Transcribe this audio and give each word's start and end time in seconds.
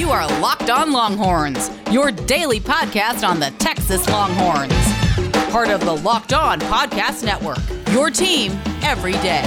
You 0.00 0.08
are 0.12 0.26
Locked 0.40 0.70
On 0.70 0.92
Longhorns, 0.92 1.70
your 1.90 2.10
daily 2.10 2.58
podcast 2.58 3.22
on 3.22 3.38
the 3.38 3.50
Texas 3.58 4.08
Longhorns. 4.08 4.72
Part 5.52 5.68
of 5.68 5.80
the 5.84 5.94
Locked 5.94 6.32
On 6.32 6.58
Podcast 6.58 7.22
Network, 7.22 7.58
your 7.92 8.08
team 8.08 8.52
every 8.80 9.12
day. 9.12 9.42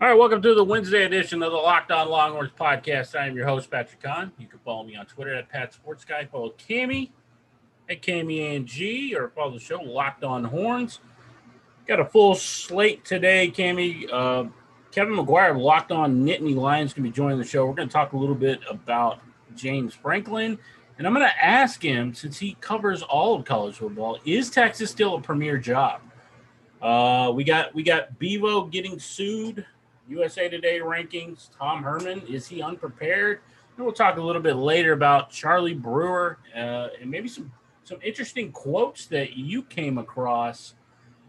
All 0.00 0.08
right, 0.08 0.14
welcome 0.16 0.40
to 0.40 0.54
the 0.54 0.62
Wednesday 0.62 1.02
edition 1.02 1.42
of 1.42 1.50
the 1.50 1.58
Locked 1.58 1.90
On 1.90 2.08
Longhorns 2.08 2.52
podcast. 2.52 3.18
I 3.18 3.26
am 3.26 3.34
your 3.34 3.46
host, 3.46 3.72
Patrick 3.72 4.00
Kahn. 4.00 4.30
You 4.38 4.46
can 4.46 4.60
follow 4.60 4.84
me 4.84 4.94
on 4.94 5.06
Twitter 5.06 5.34
at 5.34 5.48
Pat 5.48 5.74
Sports 5.74 6.04
Guy. 6.04 6.26
Follow 6.26 6.50
Cami 6.50 7.10
at 7.88 8.02
G, 8.64 9.14
or 9.16 9.28
follow 9.28 9.52
the 9.52 9.60
show 9.60 9.80
Locked 9.80 10.24
On 10.24 10.44
Horns. 10.44 11.00
Got 11.86 12.00
a 12.00 12.04
full 12.04 12.34
slate 12.34 13.04
today, 13.04 13.52
Cami. 13.54 14.10
Uh, 14.10 14.48
Kevin 14.90 15.14
McGuire 15.14 15.60
Locked 15.60 15.92
On 15.92 16.24
Nittany 16.24 16.54
Lions 16.54 16.94
can 16.94 17.02
be 17.02 17.10
joining 17.10 17.38
the 17.38 17.44
show. 17.44 17.66
We're 17.66 17.74
going 17.74 17.88
to 17.88 17.92
talk 17.92 18.12
a 18.12 18.16
little 18.16 18.34
bit 18.34 18.60
about 18.68 19.20
James 19.54 19.94
Franklin, 19.94 20.58
and 20.96 21.06
I'm 21.06 21.12
going 21.12 21.26
to 21.26 21.44
ask 21.44 21.82
him 21.82 22.14
since 22.14 22.38
he 22.38 22.56
covers 22.60 23.02
all 23.02 23.34
of 23.34 23.44
college 23.44 23.76
football: 23.76 24.18
Is 24.24 24.50
Texas 24.50 24.90
still 24.90 25.16
a 25.16 25.20
premier 25.20 25.58
job? 25.58 26.00
Uh, 26.80 27.32
we 27.34 27.44
got 27.44 27.74
we 27.74 27.82
got 27.82 28.18
Bevo 28.18 28.66
getting 28.66 28.98
sued. 28.98 29.66
USA 30.08 30.48
Today 30.48 30.80
rankings. 30.80 31.48
Tom 31.58 31.82
Herman 31.82 32.22
is 32.28 32.46
he 32.46 32.62
unprepared? 32.62 33.40
And 33.76 33.84
we'll 33.84 33.94
talk 33.94 34.18
a 34.18 34.20
little 34.20 34.42
bit 34.42 34.56
later 34.56 34.92
about 34.92 35.30
Charlie 35.30 35.74
Brewer 35.74 36.38
uh, 36.54 36.88
and 37.00 37.10
maybe 37.10 37.28
some 37.28 37.50
some 37.84 37.98
interesting 38.02 38.50
quotes 38.50 39.06
that 39.06 39.36
you 39.36 39.62
came 39.62 39.98
across 39.98 40.74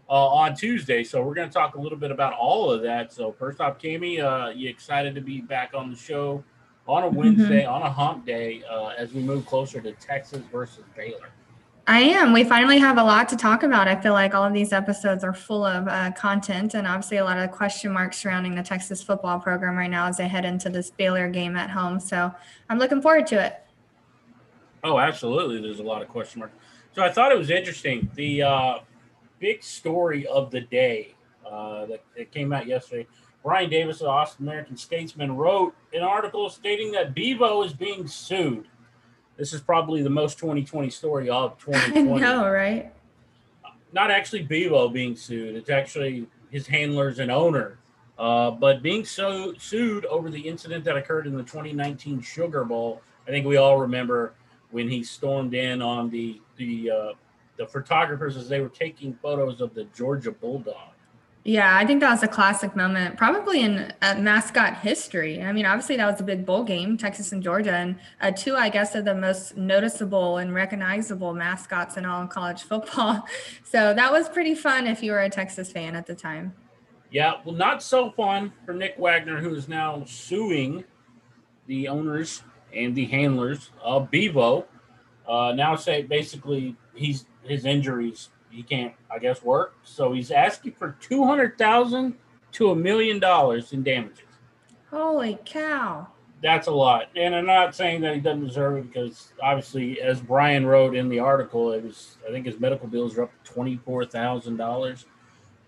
uh, 0.08 0.26
on 0.28 0.54
Tuesday. 0.54 1.04
So 1.04 1.22
we're 1.22 1.34
going 1.34 1.48
to 1.48 1.54
talk 1.54 1.74
a 1.74 1.80
little 1.80 1.98
bit 1.98 2.10
about 2.10 2.32
all 2.32 2.70
of 2.70 2.82
that. 2.82 3.12
So 3.12 3.32
first 3.32 3.60
off, 3.60 3.78
Cami, 3.78 4.22
uh, 4.22 4.50
you 4.50 4.68
excited 4.68 5.14
to 5.14 5.20
be 5.20 5.40
back 5.40 5.72
on 5.74 5.90
the 5.90 5.96
show 5.96 6.42
on 6.88 7.02
a 7.02 7.08
Wednesday 7.08 7.62
Mm-hmm. 7.62 7.72
on 7.72 7.82
a 7.82 7.90
hump 7.90 8.24
day 8.24 8.62
uh, 8.70 8.92
as 8.96 9.12
we 9.12 9.20
move 9.20 9.44
closer 9.46 9.80
to 9.80 9.92
Texas 9.92 10.42
versus 10.52 10.84
Baylor? 10.96 11.30
I 11.88 12.00
am. 12.00 12.32
We 12.32 12.42
finally 12.42 12.78
have 12.78 12.98
a 12.98 13.02
lot 13.04 13.28
to 13.28 13.36
talk 13.36 13.62
about. 13.62 13.86
I 13.86 13.94
feel 14.00 14.12
like 14.12 14.34
all 14.34 14.42
of 14.42 14.52
these 14.52 14.72
episodes 14.72 15.22
are 15.22 15.32
full 15.32 15.64
of 15.64 15.86
uh, 15.86 16.10
content 16.12 16.74
and 16.74 16.84
obviously 16.86 17.18
a 17.18 17.24
lot 17.24 17.38
of 17.38 17.52
question 17.52 17.92
marks 17.92 18.16
surrounding 18.18 18.56
the 18.56 18.62
Texas 18.62 19.02
football 19.02 19.38
program 19.38 19.76
right 19.76 19.90
now 19.90 20.06
as 20.06 20.16
they 20.16 20.26
head 20.26 20.44
into 20.44 20.68
this 20.68 20.90
Baylor 20.90 21.28
game 21.28 21.56
at 21.56 21.70
home. 21.70 22.00
So 22.00 22.32
I'm 22.68 22.78
looking 22.78 23.00
forward 23.00 23.26
to 23.28 23.44
it. 23.44 23.65
Oh, 24.86 25.00
absolutely. 25.00 25.60
There's 25.60 25.80
a 25.80 25.82
lot 25.82 26.00
of 26.00 26.08
question 26.08 26.38
marks. 26.38 26.54
So 26.94 27.02
I 27.02 27.10
thought 27.10 27.32
it 27.32 27.38
was 27.38 27.50
interesting. 27.50 28.08
The 28.14 28.42
uh, 28.42 28.78
big 29.40 29.64
story 29.64 30.26
of 30.28 30.52
the 30.52 30.60
day 30.60 31.14
uh, 31.44 31.86
that, 31.86 32.04
that 32.16 32.30
came 32.30 32.52
out 32.52 32.66
yesterday. 32.66 33.08
Brian 33.42 33.68
Davis 33.68 34.00
of 34.00 34.06
Austin 34.06 34.46
American 34.46 34.76
Statesman 34.76 35.36
wrote 35.36 35.74
an 35.92 36.02
article 36.02 36.48
stating 36.48 36.92
that 36.92 37.14
Bevo 37.14 37.64
is 37.64 37.72
being 37.72 38.06
sued. 38.06 38.68
This 39.36 39.52
is 39.52 39.60
probably 39.60 40.02
the 40.02 40.10
most 40.10 40.38
2020 40.38 40.88
story 40.90 41.28
of 41.28 41.58
2020. 41.58 41.80
I 41.82 42.02
2020. 42.04 42.20
know, 42.20 42.48
right? 42.48 42.92
Not 43.92 44.12
actually 44.12 44.42
Bevo 44.42 44.88
being 44.88 45.16
sued. 45.16 45.56
It's 45.56 45.70
actually 45.70 46.26
his 46.50 46.68
handlers 46.68 47.18
and 47.18 47.30
owner. 47.30 47.78
Uh, 48.18 48.52
but 48.52 48.82
being 48.82 49.04
so 49.04 49.52
sued 49.58 50.06
over 50.06 50.30
the 50.30 50.40
incident 50.40 50.84
that 50.84 50.96
occurred 50.96 51.26
in 51.26 51.36
the 51.36 51.42
2019 51.42 52.20
Sugar 52.20 52.64
Bowl. 52.64 53.02
I 53.26 53.30
think 53.30 53.46
we 53.46 53.56
all 53.56 53.78
remember 53.78 54.32
when 54.76 54.90
he 54.90 55.02
stormed 55.02 55.54
in 55.54 55.80
on 55.80 56.10
the 56.10 56.38
the 56.58 56.90
uh, 56.90 57.12
the 57.56 57.66
photographers 57.66 58.36
as 58.36 58.46
they 58.46 58.60
were 58.60 58.68
taking 58.68 59.14
photos 59.22 59.62
of 59.62 59.72
the 59.72 59.84
Georgia 59.96 60.30
Bulldog. 60.30 60.92
Yeah, 61.44 61.78
I 61.78 61.86
think 61.86 62.00
that 62.00 62.10
was 62.10 62.22
a 62.22 62.28
classic 62.28 62.76
moment, 62.76 63.16
probably 63.16 63.62
in 63.62 63.90
uh, 64.02 64.16
mascot 64.18 64.76
history. 64.76 65.42
I 65.42 65.52
mean, 65.52 65.64
obviously 65.64 65.96
that 65.96 66.10
was 66.10 66.20
a 66.20 66.24
big 66.24 66.44
bowl 66.44 66.62
game, 66.62 66.98
Texas 66.98 67.32
and 67.32 67.42
Georgia, 67.42 67.72
and 67.72 67.96
uh, 68.20 68.32
two, 68.32 68.54
I 68.54 68.68
guess, 68.68 68.94
of 68.94 69.06
the 69.06 69.14
most 69.14 69.56
noticeable 69.56 70.36
and 70.36 70.52
recognizable 70.52 71.32
mascots 71.32 71.96
in 71.96 72.04
all 72.04 72.24
of 72.24 72.28
college 72.28 72.62
football. 72.62 73.24
So 73.64 73.94
that 73.94 74.12
was 74.12 74.28
pretty 74.28 74.54
fun 74.54 74.86
if 74.86 75.02
you 75.02 75.12
were 75.12 75.20
a 75.20 75.30
Texas 75.30 75.72
fan 75.72 75.96
at 75.96 76.06
the 76.06 76.14
time. 76.14 76.54
Yeah, 77.10 77.34
well, 77.44 77.54
not 77.54 77.82
so 77.82 78.10
fun 78.10 78.52
for 78.64 78.74
Nick 78.74 78.96
Wagner, 78.98 79.40
who 79.40 79.54
is 79.54 79.68
now 79.68 80.02
suing 80.06 80.84
the 81.66 81.88
owners 81.88 82.42
and 82.76 82.94
the 82.94 83.06
handlers 83.06 83.70
of 83.82 84.10
Bevo. 84.10 84.66
Uh, 85.26 85.52
now 85.56 85.74
say 85.74 86.02
basically 86.02 86.76
he's 86.94 87.26
his 87.42 87.64
injuries 87.64 88.28
he 88.50 88.62
can't 88.62 88.94
I 89.10 89.18
guess 89.18 89.42
work, 89.42 89.74
so 89.84 90.12
he's 90.12 90.30
asking 90.30 90.72
for 90.72 90.96
two 91.00 91.24
hundred 91.24 91.58
thousand 91.58 92.14
to 92.52 92.70
a 92.70 92.76
million 92.76 93.18
dollars 93.18 93.72
in 93.72 93.82
damages. 93.82 94.24
Holy 94.90 95.38
cow. 95.44 96.08
That's 96.42 96.66
a 96.66 96.72
lot, 96.72 97.08
and 97.16 97.34
I'm 97.34 97.46
not 97.46 97.74
saying 97.74 98.02
that 98.02 98.14
he 98.14 98.20
doesn't 98.20 98.46
deserve 98.46 98.78
it 98.78 98.92
because 98.92 99.32
obviously, 99.42 100.00
as 100.00 100.20
Brian 100.20 100.66
wrote 100.66 100.94
in 100.94 101.08
the 101.08 101.18
article, 101.18 101.72
it 101.72 101.82
was 101.82 102.16
I 102.26 102.30
think 102.30 102.46
his 102.46 102.60
medical 102.60 102.86
bills 102.88 103.16
are 103.18 103.24
up 103.24 103.44
to 103.44 103.52
twenty 103.52 103.76
four 103.76 104.04
thousand 104.04 104.56
dollars. 104.56 105.06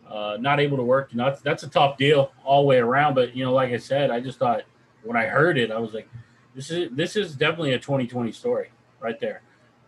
Uh, 0.08 0.38
not 0.40 0.58
able 0.58 0.78
to 0.78 0.82
work, 0.82 1.10
you 1.12 1.19
know, 1.19 1.26
that's, 1.26 1.42
that's 1.42 1.62
a 1.64 1.69
tough 1.69 1.98
deal 1.98 2.32
all 2.42 2.62
the 2.62 2.66
way 2.66 2.78
around. 2.78 3.12
But 3.14 3.36
you 3.36 3.44
know, 3.44 3.52
like 3.52 3.72
I 3.72 3.76
said, 3.76 4.10
I 4.10 4.20
just 4.20 4.38
thought 4.38 4.62
when 5.02 5.19
I 5.19 5.26
heard 5.26 5.58
it, 5.58 5.70
I 5.70 5.78
was 5.78 5.92
like, 5.92 6.08
this 6.58 6.72
is 6.72 6.91
this 6.91 7.14
is 7.14 7.36
definitely 7.36 7.74
a 7.74 7.78
2020 7.78 8.32
story 8.32 8.70
right 8.98 9.20
there. 9.20 9.42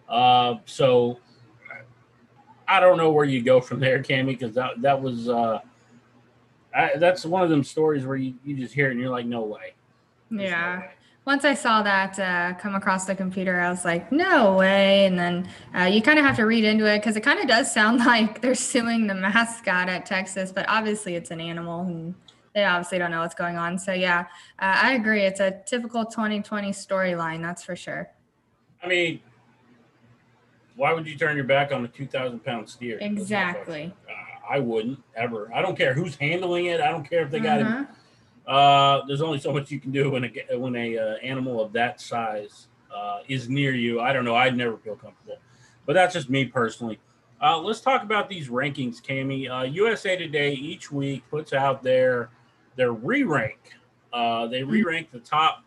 Uh, 0.08 0.54
so 0.66 1.19
I 2.69 2.78
don't 2.78 2.97
know 2.97 3.10
where 3.10 3.25
you 3.25 3.42
go 3.42 3.60
from 3.60 3.81
there, 3.81 4.00
Cami, 4.00 4.26
because 4.38 4.54
that 4.54 4.81
that 4.81 5.03
was 5.03 5.28
uh, 5.28 5.58
I, 6.72 6.92
that's 6.97 7.25
one 7.26 7.42
of 7.42 7.50
them 7.50 7.64
stories 7.64 8.06
where 8.06 8.16
you, 8.16 8.34
you 8.44 8.56
just 8.56 8.72
hear 8.72 8.86
it 8.86 8.92
and 8.92 9.00
you're 9.00 9.10
like, 9.10 9.26
no 9.26 9.42
way. 9.42 9.75
There's 10.31 10.42
no 10.53 10.56
Yeah. 10.56 10.78
way. 10.78 10.91
Once 11.26 11.44
I 11.44 11.54
saw 11.54 11.82
that 11.82 12.19
uh, 12.20 12.56
come 12.60 12.76
across 12.76 13.04
the 13.04 13.16
computer, 13.16 13.60
I 13.60 13.69
was 13.69 13.84
like, 13.84 14.10
no 14.12 14.54
way. 14.54 15.06
And 15.06 15.19
then 15.19 15.48
uh, 15.76 15.84
you 15.87 16.00
kind 16.00 16.20
of 16.20 16.25
have 16.25 16.37
to 16.37 16.47
read 16.47 16.62
into 16.64 16.87
it 16.87 16.98
because 17.00 17.16
it 17.16 17.22
kind 17.22 17.41
of 17.41 17.48
does 17.48 17.72
sound 17.72 17.98
like 18.06 18.41
they're 18.41 18.54
suing 18.54 19.08
the 19.08 19.14
mascot 19.14 19.88
at 19.88 20.06
Texas, 20.06 20.52
but 20.52 20.64
obviously 20.69 21.16
it's 21.16 21.32
an 21.32 21.41
animal 21.41 21.82
and 21.82 22.14
they 22.55 22.65
obviously 22.65 22.99
don't 22.99 23.11
know 23.11 23.21
what's 23.21 23.34
going 23.34 23.56
on. 23.56 23.78
So, 23.78 23.93
yeah, 23.93 24.27
uh, 24.59 24.75
I 24.83 24.94
agree. 24.94 25.22
It's 25.22 25.41
a 25.41 25.62
typical 25.66 26.05
2020 26.05 26.71
storyline, 26.72 27.43
that's 27.43 27.62
for 27.62 27.77
sure. 27.77 28.11
I 28.83 28.88
mean, 28.88 29.21
why 30.77 30.93
would 30.93 31.06
you 31.06 31.16
turn 31.16 31.37
your 31.37 31.44
back 31.44 31.72
on 31.72 31.84
a 31.84 31.88
2,000 31.88 32.43
pound 32.44 32.69
steer? 32.69 32.99
That's 32.99 33.03
my 33.03 33.15
question. 33.15 33.22
Exactly. 33.22 33.94
Uh, 34.09 34.55
I 34.55 34.59
wouldn't 34.59 35.03
ever. 35.15 35.50
I 35.55 35.62
don't 35.62 35.77
care 35.77 35.94
who's 35.94 36.16
handling 36.16 36.66
it. 36.66 36.81
I 36.81 36.91
don't 36.91 37.09
care 37.09 37.22
if 37.22 37.31
they 37.31 37.38
got 37.38 37.61
it. 37.61 37.66
Mhm. 37.66 37.88
Uh, 38.47 39.03
there's 39.06 39.21
only 39.21 39.38
so 39.38 39.53
much 39.53 39.71
you 39.71 39.78
can 39.78 39.93
do 39.93 40.11
when 40.11 40.25
a 40.25 40.56
when 40.56 40.75
a 40.75 40.99
uh, 40.99 41.15
animal 41.22 41.62
of 41.62 41.72
that 41.75 42.00
size 42.00 42.67
uh, 42.93 43.21
is 43.28 43.49
near 43.49 43.72
you. 43.75 44.00
I 44.00 44.12
don't 44.12 44.25
know. 44.25 44.34
I'd 44.34 44.56
never 44.56 44.77
feel 44.78 44.97
comfortable, 44.97 45.38
but 45.87 45.93
that's 45.93 46.15
just 46.15 46.28
me 46.28 46.47
personally. 46.47 46.99
Uh, 47.41 47.59
let's 47.59 47.81
talk 47.81 48.03
about 48.03 48.28
these 48.28 48.49
rankings, 48.49 49.00
Cami. 49.00 49.49
Uh, 49.49 49.65
USA 49.65 50.17
Today 50.17 50.53
each 50.53 50.91
week 50.91 51.22
puts 51.31 51.53
out 51.53 51.82
their 51.82 52.31
their 52.80 52.92
re-rank. 52.92 53.58
Uh, 54.10 54.46
they 54.46 54.62
re-rank 54.62 55.10
the 55.12 55.18
top. 55.18 55.62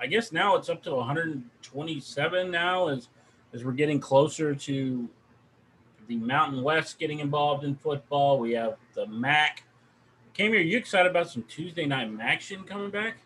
I 0.00 0.06
guess 0.06 0.32
now 0.32 0.56
it's 0.56 0.70
up 0.70 0.82
to 0.84 0.94
127 0.94 2.50
now 2.50 2.88
as 2.88 3.08
as 3.52 3.64
we're 3.64 3.72
getting 3.72 4.00
closer 4.00 4.54
to 4.54 5.08
the 6.08 6.16
Mountain 6.16 6.62
West 6.62 6.98
getting 6.98 7.18
involved 7.18 7.64
in 7.64 7.76
football. 7.76 8.38
We 8.38 8.52
have 8.52 8.76
the 8.94 9.06
MAC. 9.06 9.64
Came 10.32 10.52
here. 10.52 10.62
you 10.62 10.78
excited 10.78 11.10
about 11.10 11.28
some 11.28 11.42
Tuesday 11.42 11.84
night 11.84 12.10
action 12.18 12.64
coming 12.64 12.90
back? 12.90 13.18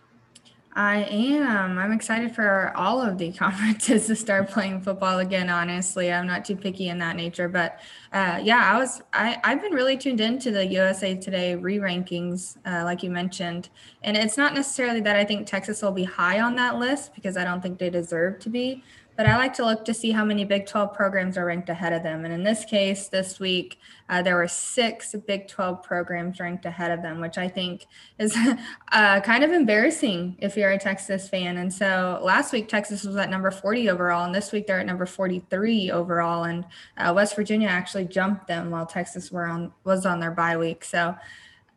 I 0.78 1.08
am. 1.10 1.76
I'm 1.76 1.90
excited 1.90 2.36
for 2.36 2.72
all 2.76 3.02
of 3.02 3.18
the 3.18 3.32
conferences 3.44 4.06
to 4.06 4.14
start 4.14 4.48
playing 4.48 4.82
football 4.82 5.18
again. 5.18 5.50
Honestly, 5.50 6.12
I'm 6.12 6.28
not 6.28 6.44
too 6.44 6.54
picky 6.54 6.88
in 6.88 6.98
that 6.98 7.16
nature, 7.16 7.48
but 7.48 7.80
uh, 8.12 8.38
yeah, 8.40 8.70
I 8.72 8.78
was. 8.78 9.02
I 9.12 9.40
I've 9.42 9.60
been 9.60 9.72
really 9.72 9.96
tuned 9.96 10.20
into 10.20 10.52
the 10.52 10.64
USA 10.66 11.16
Today 11.16 11.56
re-rankings, 11.56 12.58
uh, 12.64 12.84
like 12.84 13.02
you 13.02 13.10
mentioned, 13.10 13.70
and 14.04 14.16
it's 14.16 14.36
not 14.36 14.54
necessarily 14.54 15.00
that 15.00 15.16
I 15.16 15.24
think 15.24 15.48
Texas 15.48 15.82
will 15.82 15.90
be 15.90 16.04
high 16.04 16.38
on 16.38 16.54
that 16.54 16.78
list 16.78 17.12
because 17.12 17.36
I 17.36 17.42
don't 17.42 17.60
think 17.60 17.80
they 17.80 17.90
deserve 17.90 18.38
to 18.38 18.48
be. 18.48 18.84
But 19.18 19.26
I 19.26 19.36
like 19.36 19.52
to 19.54 19.64
look 19.64 19.84
to 19.86 19.92
see 19.92 20.12
how 20.12 20.24
many 20.24 20.44
Big 20.44 20.64
12 20.66 20.94
programs 20.94 21.36
are 21.36 21.44
ranked 21.44 21.68
ahead 21.68 21.92
of 21.92 22.04
them. 22.04 22.24
And 22.24 22.32
in 22.32 22.44
this 22.44 22.64
case, 22.64 23.08
this 23.08 23.40
week, 23.40 23.80
uh, 24.08 24.22
there 24.22 24.36
were 24.36 24.46
six 24.46 25.12
Big 25.26 25.48
12 25.48 25.82
programs 25.82 26.38
ranked 26.38 26.64
ahead 26.64 26.92
of 26.92 27.02
them, 27.02 27.20
which 27.20 27.36
I 27.36 27.48
think 27.48 27.88
is 28.20 28.38
uh, 28.92 29.18
kind 29.22 29.42
of 29.42 29.50
embarrassing 29.50 30.36
if 30.38 30.56
you're 30.56 30.70
a 30.70 30.78
Texas 30.78 31.28
fan. 31.28 31.56
And 31.56 31.74
so 31.74 32.20
last 32.22 32.52
week, 32.52 32.68
Texas 32.68 33.02
was 33.02 33.16
at 33.16 33.28
number 33.28 33.50
40 33.50 33.90
overall, 33.90 34.24
and 34.24 34.32
this 34.32 34.52
week 34.52 34.68
they're 34.68 34.78
at 34.78 34.86
number 34.86 35.04
43 35.04 35.90
overall. 35.90 36.44
And 36.44 36.64
uh, 36.96 37.12
West 37.12 37.34
Virginia 37.34 37.66
actually 37.66 38.04
jumped 38.04 38.46
them 38.46 38.70
while 38.70 38.86
Texas 38.86 39.32
were 39.32 39.46
on 39.46 39.72
was 39.82 40.06
on 40.06 40.20
their 40.20 40.30
bye 40.30 40.56
week. 40.56 40.84
So 40.84 41.16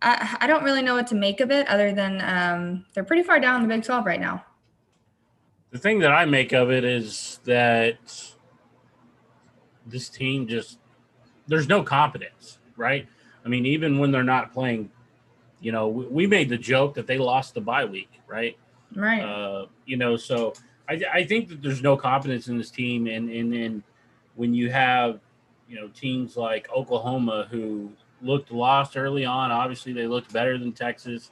I, 0.03 0.38
I 0.41 0.45
don't 0.45 0.63
really 0.63 0.83
know 0.83 0.93
what 0.93 1.07
to 1.07 1.15
make 1.15 1.39
of 1.39 1.49
it, 1.49 1.67
other 1.69 1.91
than 1.91 2.21
um, 2.21 2.85
they're 2.93 3.03
pretty 3.03 3.23
far 3.23 3.39
down 3.39 3.63
the 3.63 3.67
Big 3.67 3.81
12 3.81 4.05
right 4.05 4.21
now. 4.21 4.45
The 5.71 5.79
thing 5.79 6.00
that 6.00 6.12
I 6.12 6.25
make 6.25 6.51
of 6.51 6.69
it 6.69 6.83
is 6.83 7.39
that 7.45 7.97
this 9.85 10.09
team 10.09 10.47
just 10.47 10.77
there's 11.47 11.68
no 11.68 11.83
confidence, 11.83 12.59
right? 12.77 13.07
I 13.45 13.50
mean, 13.50 13.65
even 13.65 13.97
when 13.97 14.12
they're 14.12 14.23
not 14.23 14.53
playing, 14.53 14.91
you 15.59 15.71
know, 15.71 15.88
we, 15.88 16.06
we 16.06 16.27
made 16.27 16.50
the 16.50 16.57
joke 16.57 16.94
that 16.95 17.07
they 17.07 17.18
lost 17.18 17.53
the 17.53 17.62
bye 17.62 17.85
week, 17.85 18.09
right? 18.27 18.57
Right. 18.95 19.21
Uh, 19.21 19.68
you 19.85 19.97
know, 19.97 20.18
so 20.18 20.53
I, 20.89 21.01
I 21.13 21.23
think 21.23 21.50
that 21.50 21.62
there's 21.62 21.81
no 21.81 21.95
confidence 21.95 22.47
in 22.47 22.57
this 22.57 22.69
team, 22.69 23.07
and 23.07 23.29
and 23.29 23.51
then 23.51 23.83
when 24.35 24.53
you 24.53 24.69
have 24.71 25.19
you 25.69 25.75
know 25.75 25.88
teams 25.89 26.35
like 26.35 26.69
Oklahoma 26.75 27.47
who 27.50 27.91
looked 28.21 28.51
lost 28.51 28.97
early 28.97 29.25
on, 29.25 29.51
obviously 29.51 29.94
they 29.94 30.07
looked 30.07 30.33
better 30.33 30.57
than 30.57 30.74
Texas, 30.74 31.31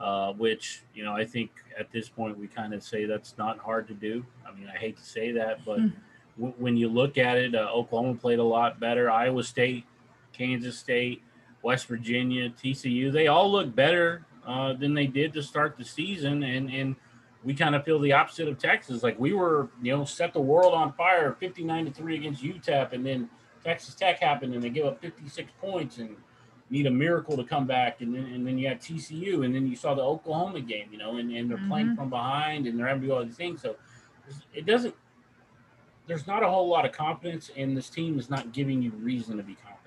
uh, 0.00 0.32
which 0.32 0.82
you 0.94 1.04
know 1.04 1.12
I 1.12 1.24
think 1.24 1.50
at 1.78 1.90
this 1.90 2.08
point 2.08 2.38
we 2.38 2.46
kind 2.46 2.74
of 2.74 2.82
say 2.82 3.04
that's 3.04 3.36
not 3.38 3.58
hard 3.58 3.88
to 3.88 3.94
do. 3.94 4.24
I 4.46 4.52
mean, 4.54 4.68
I 4.72 4.76
hate 4.76 4.96
to 4.96 5.04
say 5.04 5.32
that, 5.32 5.64
but 5.64 5.80
mm. 5.80 5.92
w- 6.36 6.54
when 6.58 6.76
you 6.76 6.88
look 6.88 7.18
at 7.18 7.36
it, 7.36 7.54
uh, 7.54 7.70
Oklahoma 7.72 8.14
played 8.14 8.38
a 8.38 8.44
lot 8.44 8.78
better. 8.80 9.10
Iowa 9.10 9.42
State, 9.42 9.84
Kansas 10.32 10.78
State, 10.78 11.22
West 11.62 11.86
Virginia, 11.86 12.50
TCU, 12.50 13.12
they 13.12 13.26
all 13.26 13.50
look 13.50 13.74
better 13.74 14.24
uh, 14.46 14.72
than 14.72 14.94
they 14.94 15.06
did 15.06 15.32
to 15.34 15.42
start 15.42 15.76
the 15.76 15.84
season, 15.84 16.42
and 16.42 16.70
and 16.70 16.96
we 17.44 17.54
kind 17.54 17.74
of 17.74 17.84
feel 17.84 17.98
the 17.98 18.12
opposite 18.12 18.48
of 18.48 18.58
Texas. 18.58 19.02
Like 19.02 19.18
we 19.18 19.32
were, 19.32 19.68
you 19.82 19.96
know, 19.96 20.04
set 20.04 20.32
the 20.32 20.40
world 20.40 20.74
on 20.74 20.92
fire, 20.92 21.36
fifty 21.38 21.64
nine 21.64 21.84
to 21.86 21.90
three 21.90 22.16
against 22.16 22.42
UTEP, 22.42 22.92
and 22.92 23.04
then 23.04 23.28
Texas 23.64 23.94
Tech 23.94 24.20
happened, 24.20 24.54
and 24.54 24.62
they 24.62 24.70
give 24.70 24.86
up 24.86 25.00
fifty 25.00 25.28
six 25.28 25.50
points 25.60 25.98
and 25.98 26.16
need 26.70 26.86
a 26.86 26.90
miracle 26.90 27.36
to 27.36 27.44
come 27.44 27.66
back, 27.66 28.00
and 28.00 28.14
then 28.14 28.24
and 28.24 28.46
then 28.46 28.58
you 28.58 28.68
had 28.68 28.80
TCU, 28.80 29.44
and 29.44 29.54
then 29.54 29.66
you 29.66 29.76
saw 29.76 29.94
the 29.94 30.02
Oklahoma 30.02 30.60
game, 30.60 30.88
you 30.90 30.98
know, 30.98 31.16
and, 31.16 31.30
and 31.30 31.50
they're 31.50 31.56
mm-hmm. 31.56 31.70
playing 31.70 31.96
from 31.96 32.10
behind, 32.10 32.66
and 32.66 32.78
they're 32.78 32.86
having 32.86 33.02
to 33.02 33.08
do 33.08 33.14
all 33.14 33.24
these 33.24 33.36
things. 33.36 33.62
So 33.62 33.76
it 34.54 34.66
doesn't. 34.66 34.94
There's 36.06 36.26
not 36.26 36.42
a 36.42 36.48
whole 36.48 36.68
lot 36.68 36.84
of 36.84 36.92
confidence, 36.92 37.50
and 37.56 37.76
this 37.76 37.90
team 37.90 38.18
is 38.18 38.30
not 38.30 38.52
giving 38.52 38.82
you 38.82 38.90
reason 38.92 39.36
to 39.36 39.42
be 39.42 39.54
confident. 39.54 39.78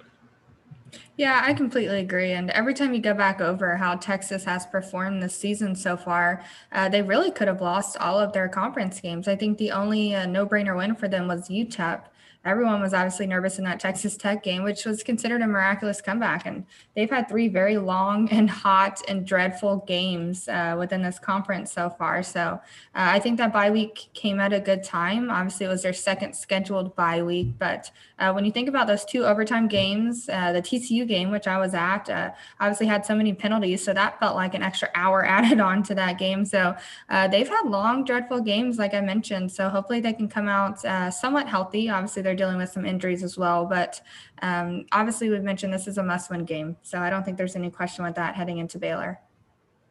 Yeah, 1.18 1.42
I 1.44 1.54
completely 1.54 2.00
agree. 2.00 2.32
And 2.32 2.50
every 2.52 2.74
time 2.74 2.94
you 2.94 3.02
go 3.02 3.14
back 3.14 3.42
over 3.42 3.78
how 3.78 3.96
Texas 3.96 4.44
has 4.46 4.66
performed 4.66 5.22
this 5.22 5.36
season 5.36 5.76
so 5.76 5.96
far, 5.96 6.44
uh, 6.72 6.90
they 6.90 7.02
really 7.02 7.32
could 7.32 7.48
have 7.48 7.62
lost 7.62 7.98
all 7.98 8.20
of 8.20 8.34
their 8.34 8.50
conference 8.50 9.00
games. 9.00 9.28
I 9.28 9.36
think 9.36 9.58
the 9.58 9.72
only 9.72 10.16
uh, 10.16 10.26
no 10.26 10.46
brainer 10.46 10.76
win 10.76 10.96
for 10.96 11.08
them 11.08 11.28
was 11.28 11.48
UTEP 11.50 12.04
everyone 12.44 12.82
was 12.82 12.94
obviously 12.94 13.28
nervous 13.28 13.60
in 13.60 13.64
that 13.66 13.80
Texas 13.80 14.18
Tech 14.18 14.44
game, 14.44 14.64
which 14.64 14.84
was 14.84 15.04
considered 15.04 15.42
a 15.42 15.48
miraculous 15.48 16.02
comeback. 16.02 16.46
And 16.48 16.66
they've 16.96 17.10
had 17.10 17.30
three 17.30 17.48
very 17.48 17.78
long 17.78 18.30
and 18.30 18.50
hot 18.50 19.02
and 19.08 19.26
dreadful 19.26 19.84
games 19.88 20.48
uh, 20.48 20.76
within 20.78 21.04
this 21.04 21.20
conference 21.20 21.72
so 21.72 21.90
far. 21.90 22.24
So 22.24 22.42
uh, 22.42 22.58
I 22.94 23.20
think 23.20 23.38
that 23.38 23.54
bye 23.54 23.70
week 23.70 24.10
came 24.14 24.40
at 24.40 24.54
a 24.54 24.60
good 24.60 24.84
time. 24.84 25.30
Obviously, 25.30 25.68
it 25.68 25.70
was 25.70 25.84
their 25.84 25.94
second 25.94 26.36
scheduled 26.36 26.96
bye 26.96 27.22
week. 27.22 27.60
But 27.60 27.92
uh, 28.18 28.32
when 28.32 28.44
you 28.44 28.52
think 28.52 28.68
about 28.68 28.88
those 28.88 29.06
two 29.06 29.24
overtime 29.26 29.68
games, 29.68 30.28
uh, 30.28 30.52
the 30.52 30.62
TCU 30.62 31.08
game, 31.08 31.30
which 31.30 31.48
I 31.48 31.60
was 31.60 31.76
at, 31.76 32.10
uh, 32.10 32.32
obviously 32.60 32.88
had 32.88 33.06
so 33.06 33.16
many 33.16 33.34
penalties. 33.34 33.84
So 33.84 33.94
that 33.94 34.20
felt 34.20 34.36
like 34.36 34.56
an 34.56 34.64
extra 34.64 34.90
hour 34.96 35.24
added 35.32 35.60
on 35.60 35.84
to 35.84 35.96
that 35.96 36.18
game. 36.18 36.46
So 36.46 36.76
uh, 37.10 37.28
they've 37.28 37.48
had 37.48 37.68
long, 37.68 38.04
dreadful 38.04 38.42
games, 38.42 38.80
like 38.80 38.96
I 38.96 39.02
mentioned. 39.02 39.52
So 39.52 39.70
hopefully 39.70 40.00
they 40.00 40.14
can 40.14 40.28
come 40.28 40.48
out 40.48 40.82
somewhat 41.14 41.48
healthy. 41.48 41.90
Obviously, 41.90 42.24
they're 42.24 42.31
dealing 42.36 42.58
with 42.58 42.70
some 42.70 42.86
injuries 42.86 43.24
as 43.24 43.38
well. 43.38 43.66
But 43.66 44.02
um, 44.42 44.86
obviously, 44.92 45.30
we've 45.30 45.44
mentioned 45.44 45.74
this 45.74 45.88
is 45.88 45.98
a 45.98 46.04
must 46.04 46.30
win 46.30 46.46
game. 46.46 46.78
So 46.82 47.00
I 47.00 47.10
don't 47.10 47.24
think 47.24 47.38
there's 47.38 47.56
any 47.56 47.70
question 47.70 48.04
with 48.04 48.16
that 48.16 48.36
heading 48.36 48.58
into 48.58 48.78
Baylor. 48.78 49.20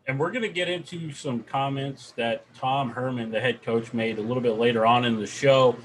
And 0.07 0.19
we're 0.19 0.31
going 0.31 0.43
to 0.43 0.49
get 0.49 0.69
into 0.69 1.13
some 1.13 1.43
comments 1.45 2.13
that 2.17 2.45
Tom 2.55 2.91
Herman, 2.91 3.31
the 3.31 3.41
head 3.41 3.63
coach, 3.63 3.93
made 3.93 4.19
a 4.19 4.23
little 4.23 4.43
bit 4.43 4.59
later 4.59 4.87
on 4.87 5.05
in 5.05 5.19
the 5.19 5.27
show. 5.27 5.77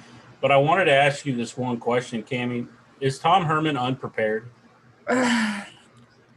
But 0.41 0.51
I 0.51 0.57
wanted 0.57 0.85
to 0.85 0.93
ask 0.93 1.25
you 1.25 1.35
this 1.35 1.57
one 1.57 1.77
question, 1.79 2.23
Cami. 2.23 2.67
Is 2.99 3.19
Tom 3.19 3.45
Herman 3.45 3.77
unprepared? 3.77 4.49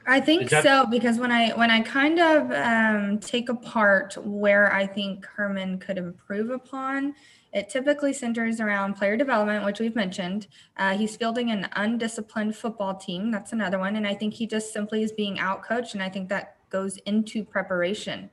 I 0.09 0.21
think 0.21 0.49
that- 0.51 0.65
so 0.65 0.87
because 0.87 1.19
when 1.19 1.31
I 1.31 1.51
when 1.51 1.71
I 1.71 1.81
kind 1.81 2.19
of 2.19 2.51
um, 2.53 3.19
take 3.19 3.49
apart 3.49 4.17
where 4.25 4.73
I 4.73 4.87
think 4.87 5.27
Herman 5.27 5.79
could 5.79 5.99
improve 5.99 6.51
upon, 6.51 7.15
it 7.53 7.69
typically 7.69 8.13
centers 8.13 8.61
around 8.61 8.95
player 8.95 9.17
development, 9.17 9.65
which 9.65 9.81
we've 9.81 9.95
mentioned. 9.95 10.47
Uh, 10.77 10.97
he's 10.97 11.17
fielding 11.17 11.51
an 11.51 11.69
undisciplined 11.77 12.57
football 12.57 12.95
team. 12.95 13.31
That's 13.31 13.53
another 13.53 13.79
one. 13.79 13.97
And 13.97 14.07
I 14.07 14.15
think 14.15 14.35
he 14.35 14.47
just 14.47 14.73
simply 14.73 15.03
is 15.03 15.13
being 15.13 15.37
outcoached. 15.37 15.95
And 15.95 16.03
I 16.03 16.09
think 16.09 16.29
that 16.29 16.57
goes 16.71 16.99
into 16.99 17.45
preparation. 17.45 18.29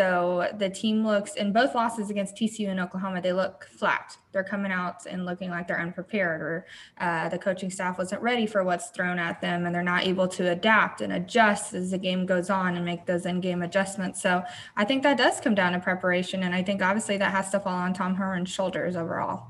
So 0.00 0.48
the 0.56 0.70
team 0.70 1.06
looks 1.06 1.34
in 1.34 1.52
both 1.52 1.74
losses 1.74 2.08
against 2.08 2.34
TCU 2.34 2.70
and 2.70 2.80
Oklahoma, 2.80 3.20
they 3.20 3.34
look 3.34 3.68
flat. 3.70 4.16
They're 4.32 4.42
coming 4.42 4.72
out 4.72 5.04
and 5.04 5.26
looking 5.26 5.50
like 5.50 5.68
they're 5.68 5.78
unprepared, 5.78 6.40
or 6.40 6.66
uh, 6.98 7.28
the 7.28 7.36
coaching 7.36 7.68
staff 7.68 7.98
wasn't 7.98 8.22
ready 8.22 8.46
for 8.46 8.64
what's 8.64 8.88
thrown 8.88 9.18
at 9.18 9.42
them, 9.42 9.66
and 9.66 9.74
they're 9.74 9.82
not 9.82 10.06
able 10.06 10.26
to 10.28 10.52
adapt 10.52 11.02
and 11.02 11.12
adjust 11.12 11.74
as 11.74 11.90
the 11.90 11.98
game 11.98 12.24
goes 12.24 12.48
on 12.48 12.76
and 12.76 12.84
make 12.86 13.04
those 13.04 13.26
in-game 13.26 13.60
adjustments. 13.60 14.22
So 14.22 14.42
I 14.74 14.86
think 14.86 15.02
that 15.02 15.18
does 15.18 15.38
come 15.38 15.54
down 15.54 15.72
to 15.72 15.80
preparation, 15.80 16.44
and 16.44 16.54
I 16.54 16.62
think 16.62 16.80
obviously 16.80 17.18
that 17.18 17.32
has 17.32 17.50
to 17.50 17.60
fall 17.60 17.76
on 17.76 17.92
Tom 17.92 18.14
Herman's 18.14 18.48
shoulders 18.48 18.96
overall. 18.96 19.48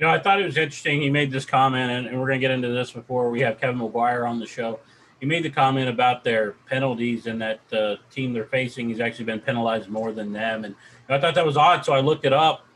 You 0.00 0.06
know, 0.06 0.12
I 0.12 0.18
thought 0.18 0.40
it 0.40 0.46
was 0.46 0.56
interesting. 0.56 1.00
He 1.00 1.10
made 1.10 1.30
this 1.30 1.44
comment, 1.44 1.92
and, 1.92 2.08
and 2.08 2.18
we're 2.18 2.26
going 2.26 2.40
to 2.40 2.44
get 2.44 2.50
into 2.50 2.70
this 2.70 2.90
before 2.90 3.30
we 3.30 3.40
have 3.42 3.60
Kevin 3.60 3.78
McGuire 3.78 4.28
on 4.28 4.40
the 4.40 4.46
show 4.46 4.80
he 5.20 5.26
made 5.26 5.44
the 5.44 5.50
comment 5.50 5.88
about 5.88 6.24
their 6.24 6.52
penalties 6.66 7.26
and 7.26 7.40
that 7.40 7.60
the 7.68 7.92
uh, 7.92 7.96
team 8.10 8.32
they're 8.32 8.44
facing 8.44 8.90
has 8.90 9.00
actually 9.00 9.24
been 9.24 9.40
penalized 9.40 9.88
more 9.88 10.12
than 10.12 10.32
them. 10.32 10.64
And 10.64 10.74
I 11.08 11.18
thought 11.18 11.34
that 11.34 11.46
was 11.46 11.56
odd, 11.56 11.84
so 11.84 11.92
I 11.92 12.00
looked 12.00 12.26
it 12.26 12.32
up. 12.32 12.66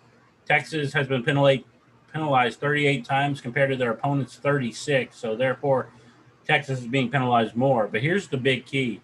Texas 0.47 0.93
has 0.95 1.07
been 1.07 1.23
penalized 1.23 1.65
penalized 2.13 2.59
38 2.59 3.05
times 3.05 3.41
compared 3.41 3.71
to 3.71 3.77
their 3.77 3.93
opponents 3.93 4.35
36. 4.35 5.17
So 5.17 5.37
therefore, 5.37 5.91
Texas 6.45 6.81
is 6.81 6.89
being 6.89 7.09
penalized 7.09 7.55
more. 7.55 7.87
But 7.87 8.01
here's 8.01 8.27
the 8.29 8.37
big 8.37 8.67
key: 8.67 9.01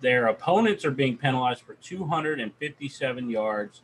their 0.00 0.26
opponents 0.26 0.84
are 0.84 0.90
being 0.90 1.16
penalized 1.16 1.62
for 1.62 1.74
257 1.74 3.30
yards, 3.30 3.82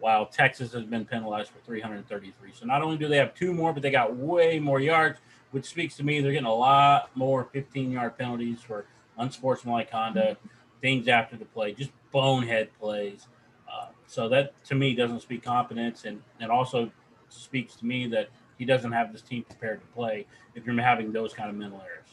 while 0.00 0.26
Texas 0.26 0.72
has 0.72 0.84
been 0.84 1.04
penalized 1.04 1.50
for 1.50 1.60
333. 1.60 2.52
So 2.54 2.66
not 2.66 2.82
only 2.82 2.96
do 2.96 3.06
they 3.08 3.18
have 3.18 3.34
two 3.34 3.52
more, 3.52 3.72
but 3.72 3.82
they 3.82 3.90
got 3.90 4.16
way 4.16 4.58
more 4.58 4.80
yards 4.80 5.20
which 5.52 5.66
speaks 5.66 5.96
to 5.96 6.02
me 6.02 6.20
they're 6.20 6.32
getting 6.32 6.46
a 6.46 6.54
lot 6.54 7.10
more 7.14 7.48
15 7.52 7.92
yard 7.92 8.18
penalties 8.18 8.60
for 8.60 8.84
unsportsmanlike 9.18 9.90
conduct, 9.90 10.44
things 10.80 11.08
after 11.08 11.36
the 11.36 11.44
play, 11.44 11.72
just 11.72 11.90
bonehead 12.10 12.68
plays. 12.78 13.28
Uh, 13.72 13.88
so 14.06 14.28
that 14.28 14.52
to 14.64 14.74
me 14.74 14.94
doesn't 14.94 15.20
speak 15.20 15.42
confidence, 15.42 16.04
and 16.04 16.22
it 16.40 16.50
also 16.50 16.90
speaks 17.28 17.76
to 17.76 17.86
me 17.86 18.06
that 18.08 18.28
he 18.58 18.64
doesn't 18.64 18.92
have 18.92 19.12
this 19.12 19.22
team 19.22 19.44
prepared 19.44 19.80
to 19.80 19.86
play 19.88 20.26
if 20.54 20.66
you're 20.66 20.80
having 20.80 21.12
those 21.12 21.32
kind 21.32 21.48
of 21.48 21.56
mental 21.56 21.80
errors. 21.80 22.08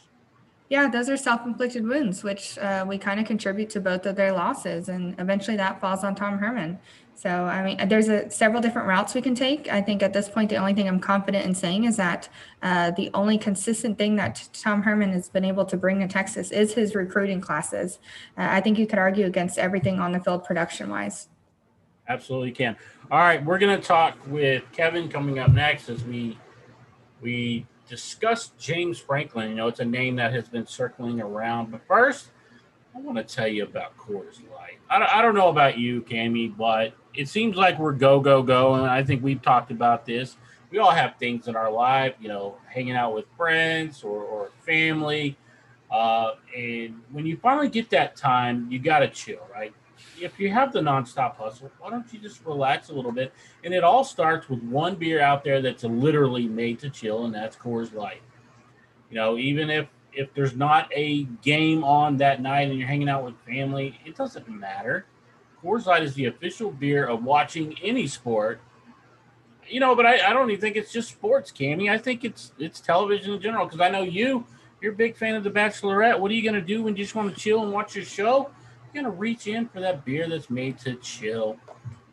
Yeah, 0.69 0.87
those 0.87 1.09
are 1.09 1.17
self-inflicted 1.17 1.85
wounds, 1.85 2.23
which 2.23 2.57
uh, 2.59 2.85
we 2.87 2.99
kind 2.99 3.19
of 3.19 3.25
contribute 3.25 3.71
to 3.71 3.81
both 3.81 4.05
of 4.05 4.15
their 4.15 4.31
losses, 4.31 4.87
and 4.87 5.19
eventually 5.19 5.57
that 5.57 5.81
falls 5.81 6.03
on 6.03 6.13
Tom 6.13 6.37
Herman. 6.37 6.77
So, 7.19 7.29
I 7.29 7.61
mean, 7.61 7.89
there's 7.89 8.07
a, 8.07 8.29
several 8.31 8.61
different 8.61 8.87
routes 8.87 9.13
we 9.13 9.21
can 9.21 9.35
take. 9.35 9.67
I 9.67 9.81
think 9.81 10.01
at 10.01 10.13
this 10.13 10.29
point, 10.29 10.49
the 10.49 10.55
only 10.55 10.73
thing 10.73 10.87
I'm 10.87 11.01
confident 11.01 11.45
in 11.45 11.53
saying 11.53 11.83
is 11.83 11.97
that 11.97 12.29
uh, 12.63 12.91
the 12.91 13.11
only 13.13 13.37
consistent 13.37 13.97
thing 13.97 14.15
that 14.15 14.47
Tom 14.53 14.81
Herman 14.83 15.11
has 15.11 15.27
been 15.27 15.43
able 15.43 15.65
to 15.65 15.75
bring 15.75 15.99
to 15.99 16.07
Texas 16.07 16.49
is 16.49 16.73
his 16.75 16.95
recruiting 16.95 17.41
classes. 17.41 17.99
Uh, 18.37 18.47
I 18.49 18.61
think 18.61 18.79
you 18.79 18.87
could 18.87 18.99
argue 18.99 19.25
against 19.25 19.57
everything 19.57 19.99
on 19.99 20.13
the 20.13 20.21
field 20.21 20.45
production 20.45 20.89
wise. 20.89 21.27
Absolutely 22.07 22.53
can. 22.53 22.77
All 23.11 23.19
right, 23.19 23.43
we're 23.43 23.59
going 23.59 23.77
to 23.77 23.85
talk 23.85 24.17
with 24.27 24.63
Kevin 24.71 25.09
coming 25.09 25.39
up 25.39 25.51
next 25.51 25.89
as 25.89 26.01
we 26.05 26.37
we 27.19 27.65
discuss 27.89 28.53
James 28.57 28.97
Franklin. 28.97 29.49
You 29.49 29.55
know, 29.55 29.67
it's 29.67 29.81
a 29.81 29.85
name 29.85 30.15
that 30.15 30.31
has 30.31 30.47
been 30.47 30.65
circling 30.65 31.19
around. 31.19 31.69
But 31.69 31.81
first, 31.85 32.29
I 32.95 32.99
want 32.99 33.17
to 33.17 33.25
tell 33.25 33.47
you 33.49 33.63
about 33.63 33.97
Coors. 33.97 34.39
I 34.89 34.99
don't, 34.99 35.09
I 35.09 35.21
don't 35.21 35.35
know 35.35 35.49
about 35.49 35.77
you, 35.77 36.01
Cami, 36.01 36.55
but 36.55 36.93
it 37.13 37.27
seems 37.27 37.55
like 37.55 37.77
we're 37.77 37.93
go 37.93 38.19
go 38.19 38.41
go, 38.41 38.75
and 38.75 38.85
I 38.87 39.03
think 39.03 39.23
we've 39.23 39.41
talked 39.41 39.71
about 39.71 40.05
this. 40.05 40.37
We 40.71 40.79
all 40.79 40.91
have 40.91 41.15
things 41.17 41.47
in 41.47 41.55
our 41.55 41.71
life, 41.71 42.15
you 42.19 42.27
know, 42.27 42.57
hanging 42.67 42.95
out 42.95 43.15
with 43.15 43.25
friends 43.35 44.03
or, 44.03 44.23
or 44.23 44.51
family, 44.65 45.37
uh, 45.91 46.33
and 46.55 47.01
when 47.11 47.25
you 47.25 47.37
finally 47.37 47.69
get 47.69 47.89
that 47.91 48.15
time, 48.15 48.67
you 48.71 48.79
got 48.79 48.99
to 48.99 49.09
chill, 49.09 49.47
right? 49.51 49.73
If 50.19 50.39
you 50.39 50.49
have 50.51 50.71
the 50.71 50.79
nonstop 50.79 51.35
hustle, 51.35 51.71
why 51.79 51.89
don't 51.89 52.11
you 52.13 52.19
just 52.19 52.45
relax 52.45 52.89
a 52.89 52.93
little 52.93 53.11
bit? 53.11 53.33
And 53.63 53.73
it 53.73 53.83
all 53.83 54.03
starts 54.03 54.49
with 54.49 54.61
one 54.63 54.95
beer 54.95 55.21
out 55.21 55.43
there 55.43 55.61
that's 55.61 55.83
literally 55.83 56.47
made 56.47 56.79
to 56.79 56.89
chill, 56.89 57.25
and 57.25 57.33
that's 57.33 57.55
Coors 57.55 57.93
Light. 57.93 58.21
You 59.09 59.15
know, 59.15 59.37
even 59.37 59.69
if 59.69 59.87
if 60.13 60.33
there's 60.33 60.55
not 60.55 60.89
a 60.93 61.23
game 61.41 61.83
on 61.83 62.17
that 62.17 62.41
night 62.41 62.69
and 62.69 62.77
you're 62.77 62.87
hanging 62.87 63.09
out 63.09 63.23
with 63.23 63.35
family, 63.45 63.99
it 64.05 64.15
doesn't 64.15 64.47
matter. 64.49 65.05
Coors 65.63 65.85
Light 65.85 66.03
is 66.03 66.13
the 66.13 66.25
official 66.25 66.71
beer 66.71 67.05
of 67.05 67.23
watching 67.23 67.77
any 67.83 68.07
sport. 68.07 68.61
You 69.67 69.79
know, 69.79 69.95
but 69.95 70.05
I, 70.05 70.29
I 70.29 70.33
don't 70.33 70.49
even 70.49 70.61
think 70.61 70.77
it's 70.77 70.91
just 70.91 71.09
sports, 71.09 71.51
Cami. 71.51 71.91
I 71.91 71.97
think 71.97 72.23
it's 72.23 72.53
it's 72.57 72.79
television 72.79 73.33
in 73.33 73.41
general. 73.41 73.65
Because 73.65 73.81
I 73.81 73.89
know 73.89 74.01
you, 74.01 74.45
you're 74.81 74.93
a 74.93 74.95
big 74.95 75.15
fan 75.15 75.35
of 75.35 75.43
The 75.43 75.51
Bachelorette. 75.51 76.19
What 76.19 76.31
are 76.31 76.33
you 76.33 76.41
going 76.41 76.55
to 76.55 76.61
do 76.61 76.81
when 76.81 76.95
you 76.95 77.03
just 77.03 77.15
want 77.15 77.33
to 77.33 77.39
chill 77.39 77.61
and 77.63 77.71
watch 77.71 77.95
your 77.95 78.05
show? 78.05 78.49
You're 78.93 79.03
going 79.03 79.13
to 79.13 79.19
reach 79.19 79.47
in 79.47 79.67
for 79.67 79.79
that 79.81 80.05
beer 80.05 80.27
that's 80.27 80.49
made 80.49 80.79
to 80.79 80.95
chill. 80.95 81.57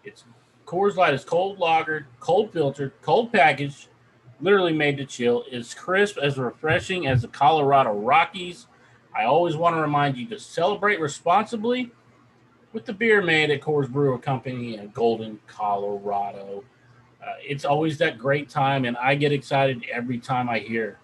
It's 0.04 0.24
Coors 0.66 0.96
Light 0.96 1.14
is 1.14 1.24
cold 1.24 1.58
lagered, 1.58 2.04
cold 2.20 2.52
filtered, 2.52 2.92
cold 3.00 3.32
packaged, 3.32 3.88
literally 4.40 4.72
made 4.72 4.96
to 4.98 5.04
chill. 5.04 5.44
It's 5.50 5.74
crisp, 5.74 6.18
as 6.18 6.38
refreshing 6.38 7.06
as 7.06 7.22
the 7.22 7.28
Colorado 7.28 7.92
Rockies. 7.92 8.66
I 9.16 9.24
always 9.24 9.56
want 9.56 9.76
to 9.76 9.80
remind 9.80 10.16
you 10.16 10.28
to 10.28 10.38
celebrate 10.38 11.00
responsibly 11.00 11.90
with 12.72 12.84
the 12.84 12.92
beer 12.92 13.22
made 13.22 13.50
at 13.50 13.62
Coors 13.62 13.88
Brewing 13.88 14.20
Company 14.20 14.76
in 14.76 14.90
Golden, 14.90 15.40
Colorado. 15.46 16.64
Uh, 17.26 17.32
it's 17.42 17.64
always 17.64 17.96
that 17.98 18.18
great 18.18 18.50
time, 18.50 18.84
and 18.84 18.96
I 18.98 19.14
get 19.14 19.32
excited 19.32 19.84
every 19.90 20.18
time 20.18 20.48
I 20.48 20.58
hear 20.58 20.98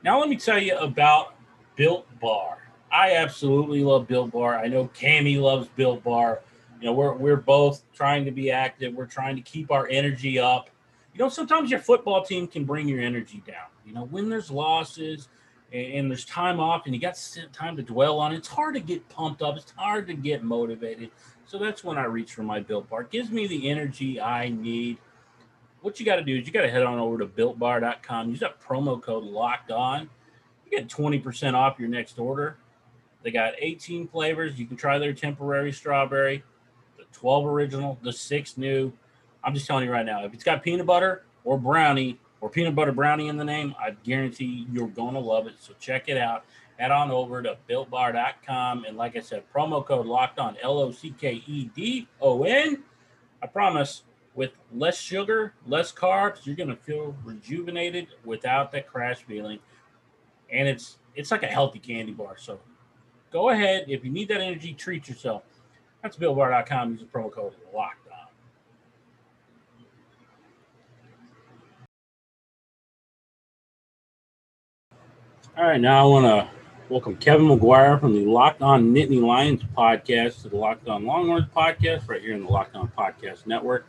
Now 0.02 0.20
let 0.20 0.28
me 0.28 0.36
tell 0.36 0.58
you 0.58 0.76
about 0.76 1.34
Built 1.74 2.06
Bar. 2.20 2.58
I 2.92 3.16
absolutely 3.16 3.82
love 3.82 4.06
Built 4.06 4.30
Bar. 4.32 4.56
I 4.56 4.68
know 4.68 4.88
Cami 4.94 5.40
loves 5.40 5.68
Built 5.68 6.04
Bar. 6.04 6.42
You 6.80 6.86
know, 6.86 6.92
we're 6.92 7.14
we're 7.14 7.36
both 7.36 7.82
trying 7.92 8.24
to 8.26 8.30
be 8.30 8.50
active. 8.50 8.94
We're 8.94 9.06
trying 9.06 9.36
to 9.36 9.42
keep 9.42 9.72
our 9.72 9.88
energy 9.88 10.38
up. 10.38 10.70
You 11.14 11.18
know, 11.18 11.28
sometimes 11.28 11.70
your 11.70 11.80
football 11.80 12.22
team 12.22 12.46
can 12.46 12.64
bring 12.64 12.86
your 12.86 13.00
energy 13.00 13.42
down. 13.46 13.66
You 13.86 13.94
know, 13.94 14.04
when 14.04 14.28
there's 14.28 14.50
losses 14.50 15.28
and, 15.72 15.92
and 15.92 16.10
there's 16.10 16.26
time 16.26 16.60
off 16.60 16.84
and 16.84 16.94
you 16.94 17.00
got 17.00 17.18
time 17.52 17.76
to 17.76 17.82
dwell 17.82 18.18
on 18.18 18.32
it, 18.32 18.36
it's 18.36 18.48
hard 18.48 18.74
to 18.74 18.80
get 18.80 19.08
pumped 19.08 19.40
up. 19.42 19.56
It's 19.56 19.72
hard 19.76 20.06
to 20.08 20.14
get 20.14 20.44
motivated. 20.44 21.10
So 21.46 21.58
that's 21.58 21.84
when 21.84 21.96
I 21.96 22.04
reach 22.04 22.34
for 22.34 22.42
my 22.42 22.60
Built 22.60 22.90
Bar. 22.90 23.02
It 23.02 23.10
gives 23.10 23.30
me 23.30 23.46
the 23.46 23.70
energy 23.70 24.20
I 24.20 24.48
need. 24.48 24.98
What 25.80 26.00
you 26.00 26.06
got 26.06 26.16
to 26.16 26.24
do 26.24 26.36
is 26.36 26.46
you 26.46 26.52
got 26.52 26.62
to 26.62 26.70
head 26.70 26.82
on 26.82 26.98
over 26.98 27.18
to 27.18 27.26
builtbar.com. 27.26 28.30
Use 28.30 28.40
that 28.40 28.60
promo 28.60 29.00
code 29.00 29.22
locked 29.22 29.70
on. 29.70 30.10
You 30.64 30.78
get 30.78 30.88
20% 30.88 31.54
off 31.54 31.78
your 31.78 31.88
next 31.88 32.18
order. 32.18 32.56
They 33.22 33.30
got 33.30 33.54
18 33.58 34.08
flavors. 34.08 34.58
You 34.58 34.66
can 34.66 34.76
try 34.76 34.98
their 34.98 35.12
temporary 35.12 35.72
strawberry, 35.72 36.42
the 36.96 37.04
12 37.12 37.46
original, 37.46 37.98
the 38.02 38.12
six 38.12 38.56
new. 38.56 38.92
I'm 39.44 39.54
just 39.54 39.66
telling 39.66 39.84
you 39.84 39.92
right 39.92 40.04
now, 40.04 40.24
if 40.24 40.34
it's 40.34 40.44
got 40.44 40.64
peanut 40.64 40.86
butter 40.86 41.24
or 41.44 41.58
brownie 41.58 42.18
or 42.40 42.50
peanut 42.50 42.74
butter 42.74 42.92
brownie 42.92 43.28
in 43.28 43.36
the 43.36 43.44
name, 43.44 43.74
I 43.80 43.92
guarantee 44.02 44.66
you're 44.72 44.88
going 44.88 45.14
to 45.14 45.20
love 45.20 45.46
it. 45.46 45.54
So 45.60 45.72
check 45.78 46.08
it 46.08 46.16
out. 46.16 46.44
Head 46.78 46.90
on 46.90 47.10
over 47.10 47.42
to 47.42 47.56
builtbar.com. 47.68 48.84
And 48.84 48.96
like 48.96 49.16
I 49.16 49.20
said, 49.20 49.44
promo 49.54 49.84
code 49.84 50.06
locked 50.06 50.38
on 50.38 50.56
L 50.62 50.78
O 50.78 50.90
C 50.90 51.14
K 51.18 51.42
E 51.46 51.70
D 51.74 52.06
O 52.20 52.44
N. 52.44 52.82
I 53.42 53.46
promise 53.46 54.02
with 54.34 54.50
less 54.72 54.98
sugar, 54.98 55.54
less 55.66 55.92
carbs, 55.92 56.44
you're 56.44 56.56
going 56.56 56.68
to 56.68 56.76
feel 56.76 57.16
rejuvenated 57.24 58.08
without 58.24 58.70
that 58.72 58.86
crash 58.86 59.22
feeling. 59.22 59.58
And 60.52 60.68
it's 60.68 60.98
it's 61.14 61.30
like 61.30 61.42
a 61.42 61.48
healthy 61.48 61.78
candy 61.78 62.12
bar. 62.12 62.36
So 62.38 62.60
go 63.32 63.48
ahead. 63.48 63.86
If 63.88 64.04
you 64.04 64.10
need 64.10 64.28
that 64.28 64.42
energy, 64.42 64.74
treat 64.74 65.08
yourself. 65.08 65.42
That's 66.02 66.16
builtbar.com. 66.16 66.92
Use 66.92 67.00
the 67.00 67.06
promo 67.06 67.32
code 67.32 67.54
locked 67.74 68.06
on. 68.08 68.16
All 75.56 75.64
right, 75.64 75.80
now 75.80 76.04
I 76.04 76.06
want 76.06 76.26
to 76.26 76.55
welcome 76.88 77.16
Kevin 77.16 77.46
McGuire 77.46 77.98
from 77.98 78.14
the 78.14 78.24
Locked 78.24 78.62
On 78.62 78.94
Nittany 78.94 79.20
Lions 79.20 79.60
podcast 79.76 80.42
to 80.42 80.48
the 80.48 80.56
Locked 80.56 80.88
On 80.88 81.04
Longhorns 81.04 81.46
podcast 81.54 82.08
right 82.08 82.20
here 82.20 82.34
in 82.34 82.44
the 82.44 82.48
Locked 82.48 82.76
On 82.76 82.90
Podcast 82.96 83.44
Network. 83.44 83.86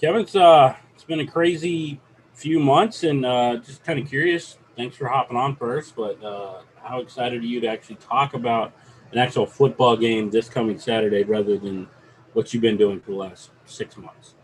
Kevin's 0.00 0.34
uh, 0.34 0.74
it's 0.94 1.04
been 1.04 1.20
a 1.20 1.26
crazy 1.26 2.00
few 2.34 2.58
months, 2.58 3.04
and 3.04 3.24
uh, 3.24 3.58
just 3.58 3.84
kind 3.84 4.00
of 4.00 4.08
curious. 4.08 4.58
Thanks 4.76 4.96
for 4.96 5.06
hopping 5.06 5.36
on 5.36 5.54
first, 5.54 5.94
but 5.94 6.22
uh, 6.24 6.62
how 6.82 7.00
excited 7.00 7.42
are 7.42 7.46
you 7.46 7.60
to 7.60 7.68
actually 7.68 7.96
talk 7.96 8.34
about 8.34 8.72
an 9.12 9.18
actual 9.18 9.46
football 9.46 9.96
game 9.96 10.28
this 10.28 10.48
coming 10.48 10.78
Saturday 10.78 11.22
rather 11.22 11.56
than 11.56 11.86
what 12.32 12.52
you've 12.52 12.62
been 12.62 12.76
doing 12.76 13.00
for 13.00 13.12
the 13.12 13.16
last 13.16 13.50
six 13.64 13.96
months? 13.96 14.34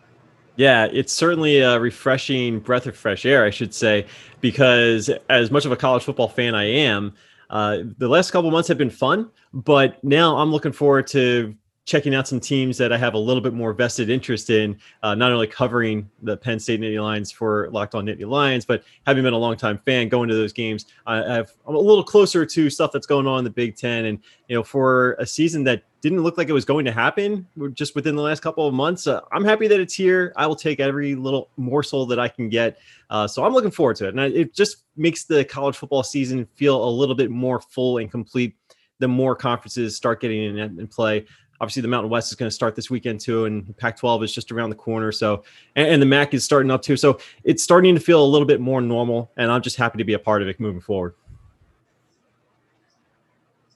Yeah, 0.55 0.85
it's 0.85 1.13
certainly 1.13 1.59
a 1.59 1.81
refreshing 1.81 2.61
breath 2.61 2.87
of 2.87 2.97
fresh 2.97 3.27
air, 3.27 3.45
I 3.45 3.51
should 3.51 3.75
say, 3.75 4.07
because 4.41 5.11
as 5.29 5.51
much 5.51 5.65
of 5.65 5.73
a 5.73 5.77
college 5.77 6.05
football 6.05 6.29
fan 6.29 6.55
I 6.55 6.65
am, 6.65 7.15
uh, 7.53 7.79
the 7.99 8.09
last 8.09 8.31
couple 8.31 8.51
months 8.51 8.67
have 8.69 8.79
been 8.79 8.91
fun, 8.91 9.31
but 9.53 10.03
now 10.03 10.39
I'm 10.39 10.51
looking 10.51 10.73
forward 10.73 11.07
to 11.09 11.55
checking 11.85 12.15
out 12.15 12.29
some 12.29 12.39
teams 12.39 12.79
that 12.79 12.93
I 12.93 12.97
have 12.97 13.15
a 13.15 13.19
little 13.19 13.41
bit 13.41 13.55
more 13.55 13.73
vested 13.73 14.09
interest 14.09 14.51
in, 14.51 14.79
uh, 15.03 15.17
not 15.17 15.33
only 15.33 15.49
covering 15.49 16.09
the 16.23 16.37
Penn 16.37 16.61
State 16.61 16.81
Nittany 16.81 17.03
Lions 17.03 17.33
for 17.33 17.69
Locked 17.71 17.97
On 17.97 18.07
Nittany 18.07 18.29
Lions, 18.29 18.65
but 18.65 18.85
having 19.05 19.25
been 19.25 19.33
a 19.33 19.39
longtime 19.39 19.79
fan 19.85 20.09
going 20.09 20.29
to 20.29 20.35
those 20.35 20.53
games, 20.53 20.87
I 21.07 21.17
have, 21.17 21.53
I'm 21.67 21.75
a 21.75 21.79
little 21.79 22.05
closer 22.05 22.47
to 22.47 22.71
stuff 22.71 22.93
that's 22.93 23.07
going 23.07 23.27
on 23.27 23.39
in 23.39 23.45
the 23.45 23.51
Big 23.51 23.77
Ten. 23.77 24.05
And, 24.05 24.21
you 24.47 24.55
know, 24.55 24.63
for 24.63 25.15
a 25.15 25.27
season 25.27 25.65
that 25.65 25.83
didn't 26.03 26.23
look 26.23 26.39
like 26.39 26.49
it 26.49 26.53
was 26.53 26.65
going 26.65 26.85
to 26.85 26.93
happen 26.93 27.47
just 27.73 27.97
within 27.97 28.15
the 28.15 28.23
last 28.23 28.43
couple 28.43 28.67
of 28.67 28.75
months, 28.75 29.09
uh, 29.09 29.21
I'm 29.33 29.45
happy 29.45 29.67
that 29.67 29.81
it's 29.81 29.95
here. 29.95 30.33
I 30.37 30.47
will 30.47 30.57
take 30.57 30.79
every 30.79 31.17
little 31.17 31.51
morsel 31.57 32.07
that 32.07 32.21
I 32.21 32.29
can 32.29 32.49
get. 32.49 32.79
Uh, 33.11 33.27
so 33.27 33.45
I'm 33.45 33.53
looking 33.53 33.73
forward 33.73 33.97
to 33.97 34.07
it. 34.07 34.15
And 34.15 34.21
it 34.21 34.55
just 34.55 34.85
makes 34.97 35.25
the 35.25 35.45
college 35.45 35.77
football 35.77 36.05
season 36.05 36.47
feel 36.55 36.85
a 36.85 36.91
little 36.91 37.17
bit 37.17 37.31
more 37.31 37.61
full 37.61 37.99
and 37.99 38.09
complete 38.09 38.55
the 39.03 39.09
more 39.09 39.35
conferences 39.35 39.97
start 39.97 40.21
getting 40.21 40.57
in, 40.57 40.79
in 40.79 40.87
play 40.87 41.27
obviously 41.63 41.81
the 41.81 41.89
Mountain 41.89 42.11
West 42.11 42.33
is 42.33 42.35
going 42.35 42.49
to 42.49 42.55
start 42.55 42.75
this 42.75 42.91
weekend 42.91 43.21
too, 43.21 43.45
and 43.45 43.75
Pac-12 43.79 44.25
is 44.25 44.35
just 44.35 44.51
around 44.51 44.71
the 44.71 44.77
corner. 44.77 45.13
So, 45.13 45.45
and, 45.77 45.87
and, 45.87 46.03
the 46.03 46.07
MAC 46.07 46.35
is 46.35 46.43
starting 46.43 46.73
up 46.73 46.83
too. 46.83 46.97
So 46.97 47.19
it's 47.45 47.63
starting 47.63 47.95
to 47.95 48.01
feel 48.01 48.23
a 48.23 48.27
little 48.27 48.47
bit 48.47 48.61
more 48.61 48.81
normal, 48.81 49.31
and 49.37 49.51
I'm 49.51 49.63
just 49.63 49.77
happy 49.77 49.97
to 49.99 50.05
be 50.05 50.15
a 50.15 50.19
part 50.19 50.43
of 50.43 50.49
it 50.49 50.59
moving 50.59 50.81
forward. 50.81 51.15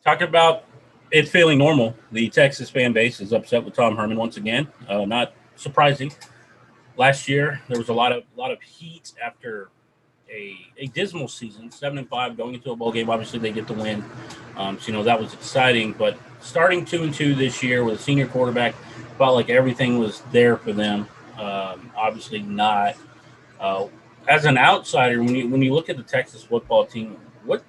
Talking 0.04 0.26
about 0.26 0.64
it 1.12 1.28
feeling 1.28 1.58
normal, 1.58 1.94
the 2.10 2.28
Texas 2.28 2.68
fan 2.68 2.92
base 2.92 3.20
is 3.20 3.32
upset 3.32 3.64
with 3.64 3.74
Tom 3.74 3.96
Herman 3.96 4.16
once 4.16 4.36
again. 4.36 4.66
Uh, 4.88 5.04
not 5.04 5.34
surprising. 5.54 6.12
Last 6.96 7.28
year 7.28 7.62
there 7.68 7.78
was 7.78 7.88
a 7.88 7.92
lot 7.92 8.10
of 8.10 8.24
a 8.36 8.40
lot 8.40 8.50
of 8.50 8.60
heat 8.62 9.12
after 9.24 9.68
a, 10.30 10.56
a 10.78 10.86
dismal 10.88 11.28
season, 11.28 11.70
seven 11.70 11.98
and 11.98 12.08
five, 12.08 12.36
going 12.36 12.54
into 12.54 12.70
a 12.70 12.76
bowl 12.76 12.92
game. 12.92 13.08
Obviously, 13.10 13.38
they 13.38 13.52
get 13.52 13.66
the 13.66 13.72
win, 13.74 14.04
um, 14.56 14.78
so 14.78 14.88
you 14.88 14.92
know 14.92 15.02
that 15.02 15.20
was 15.20 15.32
exciting. 15.34 15.92
But 15.92 16.18
starting 16.40 16.84
two 16.84 17.02
and 17.02 17.14
two 17.14 17.34
this 17.34 17.62
year 17.62 17.84
with 17.84 18.00
a 18.00 18.02
senior 18.02 18.26
quarterback, 18.26 18.74
felt 19.18 19.34
like 19.34 19.50
everything 19.50 19.98
was 19.98 20.22
there 20.32 20.56
for 20.56 20.72
them. 20.72 21.08
Um, 21.38 21.90
obviously, 21.96 22.42
not. 22.42 22.96
Uh, 23.60 23.88
as 24.28 24.44
an 24.44 24.58
outsider, 24.58 25.22
when 25.22 25.34
you 25.34 25.48
when 25.48 25.62
you 25.62 25.72
look 25.72 25.88
at 25.88 25.96
the 25.96 26.02
Texas 26.02 26.42
football 26.42 26.84
team, 26.84 27.16
what 27.44 27.62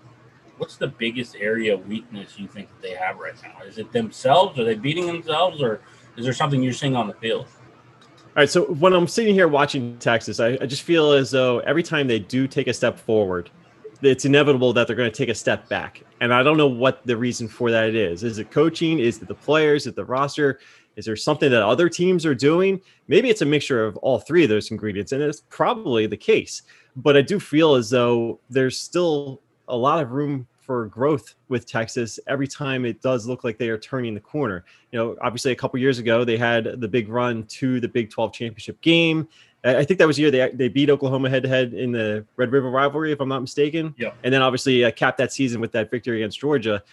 what's 0.58 0.78
the 0.78 0.88
biggest 0.88 1.36
area 1.36 1.74
of 1.74 1.88
weakness 1.88 2.40
you 2.40 2.48
think 2.48 2.70
that 2.70 2.82
they 2.82 2.96
have 2.96 3.18
right 3.18 3.36
now? 3.44 3.66
Is 3.66 3.78
it 3.78 3.92
themselves? 3.92 4.60
Are 4.60 4.64
they 4.64 4.76
beating 4.76 5.06
themselves, 5.06 5.62
or 5.62 5.82
is 6.18 6.26
there 6.26 6.34
something 6.34 6.62
you're 6.62 6.74
seeing 6.74 6.96
on 6.96 7.08
the 7.08 7.14
field? 7.14 7.48
All 8.38 8.42
right, 8.42 8.50
so 8.52 8.66
when 8.66 8.94
I'm 8.94 9.08
sitting 9.08 9.34
here 9.34 9.48
watching 9.48 9.98
Texas, 9.98 10.40
I, 10.40 10.60
I, 10.62 10.68
just 10.68 10.84
feel 10.84 11.12
as 11.12 11.32
though 11.32 11.58
every 11.62 11.82
time 11.82 12.06
they 12.06 12.20
do 12.20 12.48
take 12.48 12.68
a 12.68 12.74
step 12.74 13.00
forward, 13.00 13.50
it's 14.04 14.26
inevitable 14.26 14.74
that 14.74 14.86
they're 14.86 14.96
going 14.96 15.12
to 15.12 15.18
take 15.18 15.30
a 15.30 15.34
step 15.34 15.68
back. 15.70 16.04
And 16.22 16.32
I 16.32 16.44
don't 16.44 16.56
know 16.56 16.68
what 16.68 17.04
the 17.04 17.18
reason 17.18 17.48
for 17.48 17.72
that 17.72 17.96
is. 17.96 18.24
Is 18.24 18.38
it 18.38 18.52
coaching? 18.52 19.00
Is 19.00 19.20
it 19.20 19.28
the 19.28 19.34
players? 19.34 19.84
Is 19.84 19.88
it 19.88 19.96
the 19.96 20.06
roster? 20.06 20.60
Is 20.98 21.06
there 21.06 21.16
something 21.16 21.50
that 21.50 21.64
other 21.64 21.90
teams 21.90 22.28
are 22.28 22.36
doing? 22.36 22.80
Maybe 23.08 23.32
it's 23.32 23.42
a 23.42 23.46
mixture 23.46 23.84
of 23.84 23.98
all 23.98 24.20
three 24.20 24.44
of 24.44 24.50
those 24.50 24.70
ingredients, 24.70 25.14
and 25.14 25.24
it's 25.24 25.42
probably 25.50 26.06
the 26.06 26.16
case. 26.16 26.62
But 26.96 27.18
I 27.18 27.24
do 27.24 27.40
feel 27.40 27.74
as 27.74 27.90
though 27.90 28.40
there's 28.52 28.80
still 28.80 29.42
a 29.68 29.76
lot 29.76 30.00
of 30.00 30.12
room 30.12 30.46
for 30.68 30.86
growth 30.88 31.34
with 31.48 31.66
Texas 31.66 32.20
every 32.28 32.48
time 32.48 32.86
it 32.86 33.02
does 33.02 33.26
look 33.26 33.46
like 33.46 33.58
they 33.58 33.70
are 33.70 33.78
turning 33.78 34.14
the 34.14 34.20
corner. 34.20 34.66
You 34.92 35.00
know, 35.00 35.16
obviously 35.22 35.54
a 35.54 35.56
couple 35.56 35.80
years 35.80 35.98
ago 35.98 36.24
they 36.26 36.38
had 36.38 36.82
the 36.82 36.88
big 36.88 37.08
run 37.08 37.46
to 37.46 37.80
the 37.80 37.88
Big 37.88 38.12
12 38.12 38.34
championship 38.34 38.80
game. 38.82 39.28
I 39.64 39.84
think 39.84 39.98
that 39.98 40.08
was 40.08 40.18
the 40.18 40.24
year 40.24 40.32
they 40.32 40.52
they 40.54 40.68
beat 40.68 40.90
Oklahoma 40.90 41.30
head 41.30 41.44
to 41.44 41.50
head 41.50 41.74
in 41.74 41.92
the 41.92 42.26
Red 42.36 42.52
River 42.52 42.70
rivalry, 42.70 43.12
if 43.12 43.20
I'm 43.20 43.30
not 43.30 43.42
mistaken. 43.42 43.96
Yeah. 43.98 44.12
And 44.24 44.34
then 44.34 44.42
obviously 44.42 44.86
uh, 44.86 44.92
capped 44.92 45.18
that 45.18 45.34
season 45.34 45.60
with 45.60 45.72
that 45.72 45.90
victory 45.90 46.22
against 46.22 46.40
Georgia. 46.40 46.84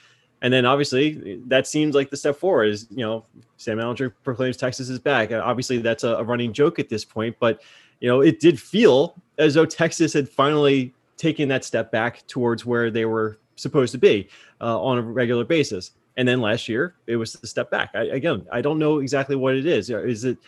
And 0.40 0.52
then 0.52 0.64
obviously 0.64 1.43
that 1.47 1.66
seems 1.66 1.95
like 1.95 2.11
the 2.11 2.16
step 2.16 2.37
forward 2.37 2.64
is, 2.64 2.87
you 2.90 3.04
know, 3.04 3.25
Sam 3.57 3.78
Ehlinger 3.78 4.12
proclaims 4.23 4.57
Texas 4.57 4.88
is 4.88 4.99
back. 4.99 5.33
Obviously 5.33 5.78
that's 5.78 6.04
a, 6.04 6.16
a 6.16 6.25
running 6.25 6.52
joke 6.52 6.78
at 6.78 6.88
this 6.88 7.04
point, 7.04 7.37
but 7.40 7.61
you 8.00 8.09
know, 8.09 8.21
it 8.21 8.40
did 8.40 8.61
feel 8.61 9.14
as 9.38 9.54
though 9.54 9.66
Texas 9.66 10.12
had 10.12 10.28
finally 10.28 10.93
taken 11.16 11.49
that 11.49 11.64
step 11.64 11.90
back 11.90 12.26
towards 12.26 12.66
where 12.66 12.90
they 12.90 13.04
were 13.04 13.38
supposed 13.56 13.92
to 13.92 13.99
be 13.99 14.28
uh, 14.61 14.80
on 14.82 14.99
a 14.99 15.02
regular 15.02 15.44
basis. 15.44 15.92
And 16.16 16.26
then 16.28 16.40
last 16.40 16.68
year, 16.68 16.94
it 17.06 17.16
was 17.16 17.37
a 17.42 17.46
step 17.46 17.70
back. 17.70 17.90
I, 17.94 18.04
again, 18.04 18.46
I 18.52 18.61
don't 18.61 18.78
know 18.78 18.99
exactly 18.99 19.37
what 19.37 19.56
it 19.56 19.66
is. 19.66 19.90
Is 19.90 20.25
it 20.25 20.38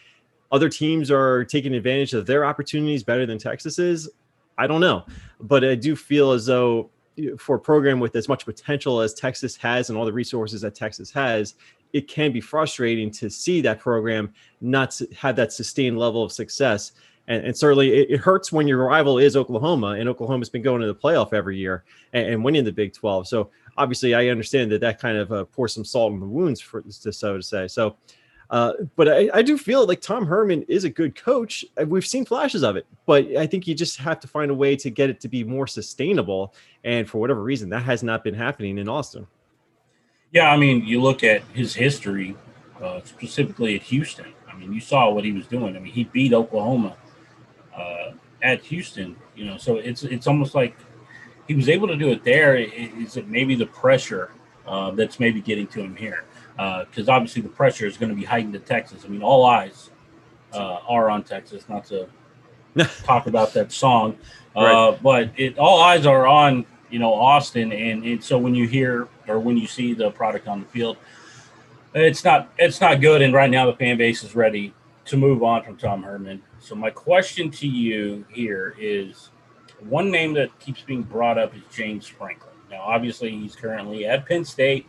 other 0.53 0.69
teams 0.69 1.11
are 1.11 1.45
taking 1.45 1.75
advantage 1.75 2.15
of 2.15 2.27
their 2.27 2.45
opportunities 2.45 3.03
better 3.03 3.27
than 3.27 3.39
Texas 3.39 3.79
is? 3.79 4.09
I 4.59 4.67
don't 4.67 4.81
know, 4.81 5.05
but 5.41 5.65
I 5.65 5.75
do 5.75 5.97
feel 5.97 6.33
as 6.33 6.47
though 6.47 6.91
for 7.39 7.57
a 7.57 7.61
program 7.61 7.99
with 7.99 8.15
as 8.15 8.29
much 8.29 8.45
potential 8.45 9.01
as 9.01 9.15
Texas 9.15 9.57
has 9.57 9.89
and 9.89 9.99
all 9.99 10.05
the 10.05 10.13
resources 10.13 10.61
that 10.61 10.75
Texas 10.75 11.11
has, 11.11 11.55
it 11.93 12.09
can 12.09 12.33
be 12.33 12.41
frustrating 12.41 13.11
to 13.11 13.31
see 13.31 13.61
that 13.63 13.81
program 13.81 14.33
not 14.61 14.99
have 15.17 15.37
that 15.37 15.53
sustained 15.53 15.99
level 15.99 16.23
of 16.23 16.33
success. 16.33 16.93
And, 17.29 17.45
and 17.45 17.57
certainly 17.57 17.93
it, 17.93 18.11
it, 18.11 18.17
hurts 18.19 18.53
when 18.53 18.69
your 18.69 18.85
rival 18.85 19.19
is 19.19 19.37
Oklahoma, 19.37 19.97
and 19.99 20.09
Oklahoma's 20.09 20.49
been 20.49 20.63
going 20.63 20.81
to 20.81 20.87
the 20.87 20.95
playoff 20.95 21.33
every 21.33 21.57
year 21.57 21.85
and, 22.13 22.29
and 22.29 22.45
winning 22.45 22.65
the 22.65 22.73
Big 22.73 22.93
12. 22.93 23.27
So 23.27 23.51
obviously, 23.77 24.15
I 24.15 24.29
understand 24.29 24.71
that 24.73 24.81
that 24.81 25.01
kind 25.01 25.17
of 25.17 25.33
uh, 25.33 25.45
pours 25.45 25.75
some 25.75 25.85
salt 25.85 26.13
in 26.13 26.21
the 26.21 26.27
wounds, 26.27 26.61
for 26.61 26.85
so 26.89 27.37
to 27.37 27.43
say. 27.43 27.69
So, 27.69 27.97
uh, 28.51 28.75
but 28.95 29.09
I, 29.09 29.29
I, 29.35 29.43
do 29.43 29.59
feel 29.59 29.87
like 29.87 30.01
Tom 30.01 30.25
Herman 30.25 30.63
is 30.69 30.85
a 30.85 30.89
good 30.89 31.17
coach. 31.17 31.65
We've 31.85 32.07
seen 32.07 32.25
flashes 32.25 32.63
of 32.63 32.77
it, 32.77 32.87
but 33.05 33.27
I 33.37 33.45
think 33.45 33.67
you 33.67 33.75
just 33.75 33.97
have 33.99 34.21
to 34.21 34.29
find 34.29 34.53
a 34.53 34.55
way 34.55 34.77
to 34.77 34.89
get 34.89 35.11
it 35.11 35.21
to 35.23 35.29
be 35.29 35.43
more 35.43 35.67
sustainable. 35.67 36.55
And 36.85 37.11
for 37.11 37.19
whatever 37.19 37.43
reason, 37.43 37.69
that 37.71 37.83
has 37.83 38.05
not 38.05 38.23
been 38.23 38.35
happening 38.35 38.79
in 38.79 38.89
Austin. 38.89 39.27
Yeah, 40.31 40.53
I 40.53 40.57
mean, 40.57 40.85
you 40.85 41.03
look 41.03 41.25
at 41.25 41.43
his 41.55 41.75
history, 41.75 42.37
uh, 42.81 43.01
specifically 43.05 43.75
at 43.75 43.83
Houston. 43.83 44.27
I 44.49 44.55
mean, 44.55 44.73
you 44.73 44.81
saw 44.81 45.11
what 45.11 45.25
he 45.25 45.33
was 45.33 45.49
doing. 45.49 45.77
I 45.77 45.81
mean, 45.81 45.93
he 45.93 46.05
beat 46.05 46.33
Oklahoma 46.33 46.97
uh, 47.77 48.13
at 48.43 48.63
Houston. 48.63 49.17
You 49.35 49.47
know, 49.47 49.57
so 49.57 49.77
it's 49.77 50.03
it's 50.03 50.27
almost 50.27 50.55
like 50.55 50.77
he 51.47 51.55
was 51.55 51.69
able 51.69 51.89
to 51.89 51.97
do 51.97 52.11
it 52.11 52.25
there. 52.25 52.57
Is 52.57 53.17
it 53.17 53.29
maybe 53.29 53.55
the 53.55 53.67
pressure 53.67 54.31
uh, 54.67 54.91
that's 54.93 55.21
maybe 55.21 55.41
getting 55.41 55.67
to 55.69 55.81
him 55.81 55.97
here? 55.97 56.25
Because 56.57 57.09
uh, 57.09 57.13
obviously 57.13 57.43
the 57.43 57.49
pressure 57.49 57.87
is 57.87 57.97
going 57.97 58.11
to 58.11 58.17
be 58.17 58.25
heightened 58.25 58.55
to 58.55 58.59
Texas. 58.59 59.05
I 59.05 59.09
mean, 59.09 59.23
all 59.23 59.45
eyes 59.45 59.91
uh, 60.53 60.79
are 60.89 61.11
on 61.11 61.23
Texas. 61.23 61.69
Not 61.69 61.85
to 61.87 62.09
talk 63.05 63.27
about 63.27 63.53
that 63.55 63.73
song, 63.73 64.17
uh, 64.57 64.61
right. 64.61 65.03
but 65.03 65.31
it 65.37 65.59
all 65.59 65.83
eyes 65.83 66.07
are 66.07 66.27
on 66.27 66.65
you 66.91 66.99
know 66.99 67.13
Austin, 67.13 67.73
and, 67.73 68.05
and 68.05 68.23
so 68.23 68.39
when 68.39 68.55
you 68.55 68.67
hear 68.67 69.09
or 69.29 69.39
when 69.39 69.57
you 69.57 69.67
see 69.67 69.93
the 69.93 70.11
product 70.11 70.49
on 70.49 70.61
the 70.61 70.67
field, 70.67 70.97
it's 71.95 72.25
not 72.25 72.51
it's 72.59 72.81
not 72.81 73.01
good. 73.01 73.23
And 73.23 73.35
right 73.35 73.51
now 73.51 73.67
the 73.67 73.77
fan 73.77 73.99
base 73.99 74.25
is 74.25 74.35
ready 74.35 74.73
to 75.07 75.17
move 75.17 75.43
on 75.43 75.63
from 75.63 75.77
Tom 75.77 76.03
Herman. 76.03 76.43
So 76.59 76.75
my 76.75 76.91
question 76.91 77.51
to 77.53 77.67
you 77.67 78.25
here 78.29 78.75
is 78.79 79.31
one 79.81 80.11
name 80.11 80.35
that 80.35 80.59
keeps 80.59 80.83
being 80.83 81.03
brought 81.03 81.39
up 81.39 81.55
is 81.55 81.63
James 81.73 82.07
Franklin. 82.07 82.55
Now, 82.71 82.83
obviously, 82.83 83.31
he's 83.31 83.55
currently 83.55 84.07
at 84.07 84.27
Penn 84.27 84.45
State. 84.45 84.87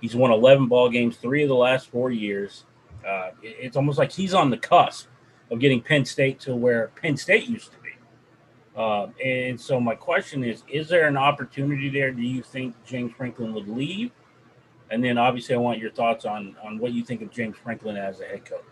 He's 0.00 0.16
won 0.16 0.30
11 0.30 0.68
ball 0.68 0.88
games, 0.88 1.16
three 1.16 1.42
of 1.42 1.48
the 1.48 1.54
last 1.54 1.90
four 1.90 2.10
years. 2.10 2.64
Uh, 3.06 3.30
it's 3.42 3.76
almost 3.76 3.98
like 3.98 4.10
he's 4.10 4.34
on 4.34 4.50
the 4.50 4.56
cusp 4.56 5.08
of 5.50 5.60
getting 5.60 5.80
Penn 5.80 6.04
State 6.04 6.40
to 6.40 6.56
where 6.56 6.88
Penn 7.00 7.16
State 7.16 7.48
used 7.48 7.72
to 7.72 7.78
be. 7.78 7.88
Uh, 8.76 9.08
and 9.22 9.60
so, 9.60 9.80
my 9.80 9.94
question 9.94 10.44
is: 10.44 10.62
Is 10.68 10.88
there 10.88 11.08
an 11.08 11.16
opportunity 11.16 11.88
there? 11.88 12.12
Do 12.12 12.22
you 12.22 12.42
think 12.42 12.74
James 12.84 13.12
Franklin 13.12 13.52
would 13.54 13.68
leave? 13.68 14.12
And 14.90 15.02
then, 15.02 15.18
obviously, 15.18 15.54
I 15.54 15.58
want 15.58 15.78
your 15.78 15.90
thoughts 15.90 16.24
on 16.24 16.56
on 16.64 16.78
what 16.78 16.92
you 16.92 17.04
think 17.04 17.20
of 17.22 17.30
James 17.30 17.56
Franklin 17.56 17.96
as 17.96 18.20
a 18.20 18.24
head 18.24 18.44
coach. 18.44 18.62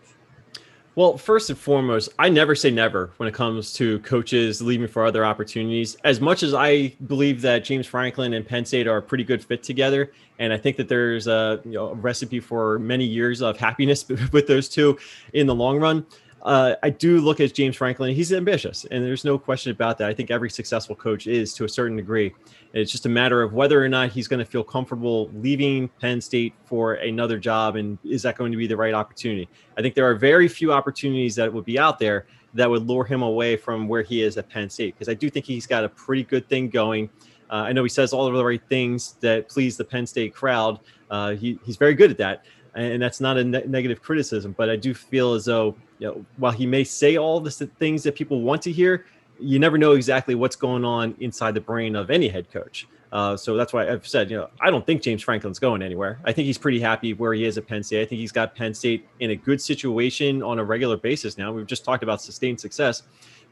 Well, 0.97 1.15
first 1.15 1.51
and 1.51 1.59
foremost, 1.59 2.09
I 2.17 2.27
never 2.27 2.55
say 2.55 2.71
never 2.71 3.11
when 3.17 3.29
it 3.29 3.35
comes 3.35 3.71
to 3.73 3.99
coaches 3.99 4.63
leaving 4.63 4.87
for 4.87 5.05
other 5.05 5.23
opportunities. 5.23 5.95
As 6.03 6.19
much 6.19 6.41
as 6.41 6.55
I 6.55 6.87
believe 7.05 7.39
that 7.43 7.63
James 7.63 7.85
Franklin 7.85 8.33
and 8.33 8.43
Penn 8.43 8.65
State 8.65 8.87
are 8.87 8.97
a 8.97 9.01
pretty 9.03 9.23
good 9.23 9.43
fit 9.45 9.61
together, 9.61 10.11
and 10.39 10.51
I 10.51 10.57
think 10.57 10.75
that 10.77 10.89
there's 10.89 11.27
a, 11.27 11.61
you 11.65 11.73
know, 11.73 11.89
a 11.89 11.93
recipe 11.93 12.39
for 12.39 12.79
many 12.79 13.05
years 13.05 13.43
of 13.43 13.57
happiness 13.57 14.07
with 14.31 14.47
those 14.47 14.67
two 14.67 14.97
in 15.33 15.45
the 15.45 15.53
long 15.53 15.79
run 15.79 16.03
uh, 16.43 16.75
I 16.83 16.89
do 16.89 17.19
look 17.19 17.39
at 17.39 17.53
James 17.53 17.75
Franklin. 17.75 18.15
He's 18.15 18.31
ambitious, 18.31 18.85
and 18.91 19.03
there's 19.03 19.25
no 19.25 19.37
question 19.37 19.71
about 19.71 19.97
that. 19.97 20.09
I 20.09 20.13
think 20.13 20.31
every 20.31 20.49
successful 20.49 20.95
coach 20.95 21.27
is 21.27 21.53
to 21.55 21.65
a 21.65 21.69
certain 21.69 21.97
degree. 21.97 22.33
It's 22.73 22.91
just 22.91 23.05
a 23.05 23.09
matter 23.09 23.41
of 23.41 23.53
whether 23.53 23.83
or 23.83 23.89
not 23.89 24.11
he's 24.11 24.27
going 24.27 24.39
to 24.39 24.45
feel 24.45 24.63
comfortable 24.63 25.29
leaving 25.33 25.87
Penn 25.99 26.21
State 26.21 26.53
for 26.65 26.95
another 26.95 27.39
job, 27.39 27.75
and 27.75 27.97
is 28.03 28.21
that 28.21 28.37
going 28.37 28.51
to 28.51 28.57
be 28.57 28.67
the 28.67 28.77
right 28.77 28.93
opportunity? 28.93 29.49
I 29.77 29.81
think 29.81 29.95
there 29.95 30.09
are 30.09 30.15
very 30.15 30.47
few 30.47 30.71
opportunities 30.71 31.35
that 31.35 31.51
would 31.51 31.65
be 31.65 31.79
out 31.79 31.99
there 31.99 32.27
that 32.53 32.69
would 32.69 32.87
lure 32.87 33.03
him 33.03 33.23
away 33.23 33.57
from 33.57 33.87
where 33.87 34.01
he 34.01 34.21
is 34.21 34.37
at 34.37 34.49
Penn 34.49 34.69
State, 34.69 34.95
because 34.95 35.09
I 35.09 35.13
do 35.15 35.29
think 35.29 35.45
he's 35.45 35.67
got 35.67 35.83
a 35.83 35.89
pretty 35.89 36.23
good 36.23 36.47
thing 36.47 36.69
going. 36.69 37.09
Uh, 37.49 37.63
I 37.67 37.71
know 37.71 37.83
he 37.83 37.89
says 37.89 38.13
all 38.13 38.27
of 38.27 38.33
the 38.33 38.43
right 38.43 38.61
things 38.67 39.13
that 39.21 39.47
please 39.47 39.77
the 39.77 39.85
Penn 39.85 40.05
State 40.05 40.33
crowd. 40.33 40.79
Uh, 41.09 41.31
he, 41.31 41.57
he's 41.65 41.77
very 41.77 41.93
good 41.93 42.11
at 42.11 42.17
that 42.17 42.45
and 42.77 43.01
that's 43.01 43.19
not 43.19 43.37
a 43.37 43.43
ne- 43.43 43.65
negative 43.65 44.01
criticism. 44.01 44.53
But 44.57 44.69
I 44.69 44.75
do 44.75 44.93
feel 44.93 45.33
as 45.33 45.45
though, 45.45 45.75
you 45.99 46.07
know, 46.07 46.25
while 46.37 46.51
he 46.51 46.65
may 46.65 46.83
say 46.83 47.17
all 47.17 47.39
the 47.39 47.51
things 47.51 48.03
that 48.03 48.15
people 48.15 48.41
want 48.41 48.61
to 48.63 48.71
hear, 48.71 49.05
you 49.39 49.59
never 49.59 49.77
know 49.77 49.93
exactly 49.93 50.35
what's 50.35 50.55
going 50.55 50.85
on 50.85 51.15
inside 51.19 51.53
the 51.53 51.61
brain 51.61 51.95
of 51.95 52.09
any 52.09 52.27
head 52.27 52.51
coach. 52.51 52.87
Uh, 53.11 53.37
so 53.37 53.55
that's 53.55 53.71
why 53.71 53.89
I've 53.89 54.05
said, 54.05 54.29
you 54.29 54.37
know, 54.37 54.49
I 54.59 54.69
don't 54.69 54.85
think 54.85 55.01
James 55.01 55.23
Franklin's 55.23 55.59
going 55.59 55.81
anywhere. 55.81 56.19
I 56.25 56.33
think 56.33 56.45
he's 56.45 56.57
pretty 56.57 56.79
happy 56.79 57.13
where 57.13 57.33
he 57.33 57.45
is 57.45 57.57
at 57.57 57.65
Penn 57.65 57.81
State. 57.83 58.01
I 58.01 58.05
think 58.05 58.19
he's 58.19 58.33
got 58.33 58.53
Penn 58.55 58.73
State 58.73 59.07
in 59.19 59.31
a 59.31 59.35
good 59.35 59.61
situation 59.61 60.43
on 60.43 60.59
a 60.59 60.63
regular 60.63 60.97
basis 60.97 61.37
now. 61.37 61.53
We've 61.53 61.65
just 61.65 61.85
talked 61.85 62.03
about 62.03 62.21
sustained 62.21 62.59
success. 62.59 63.03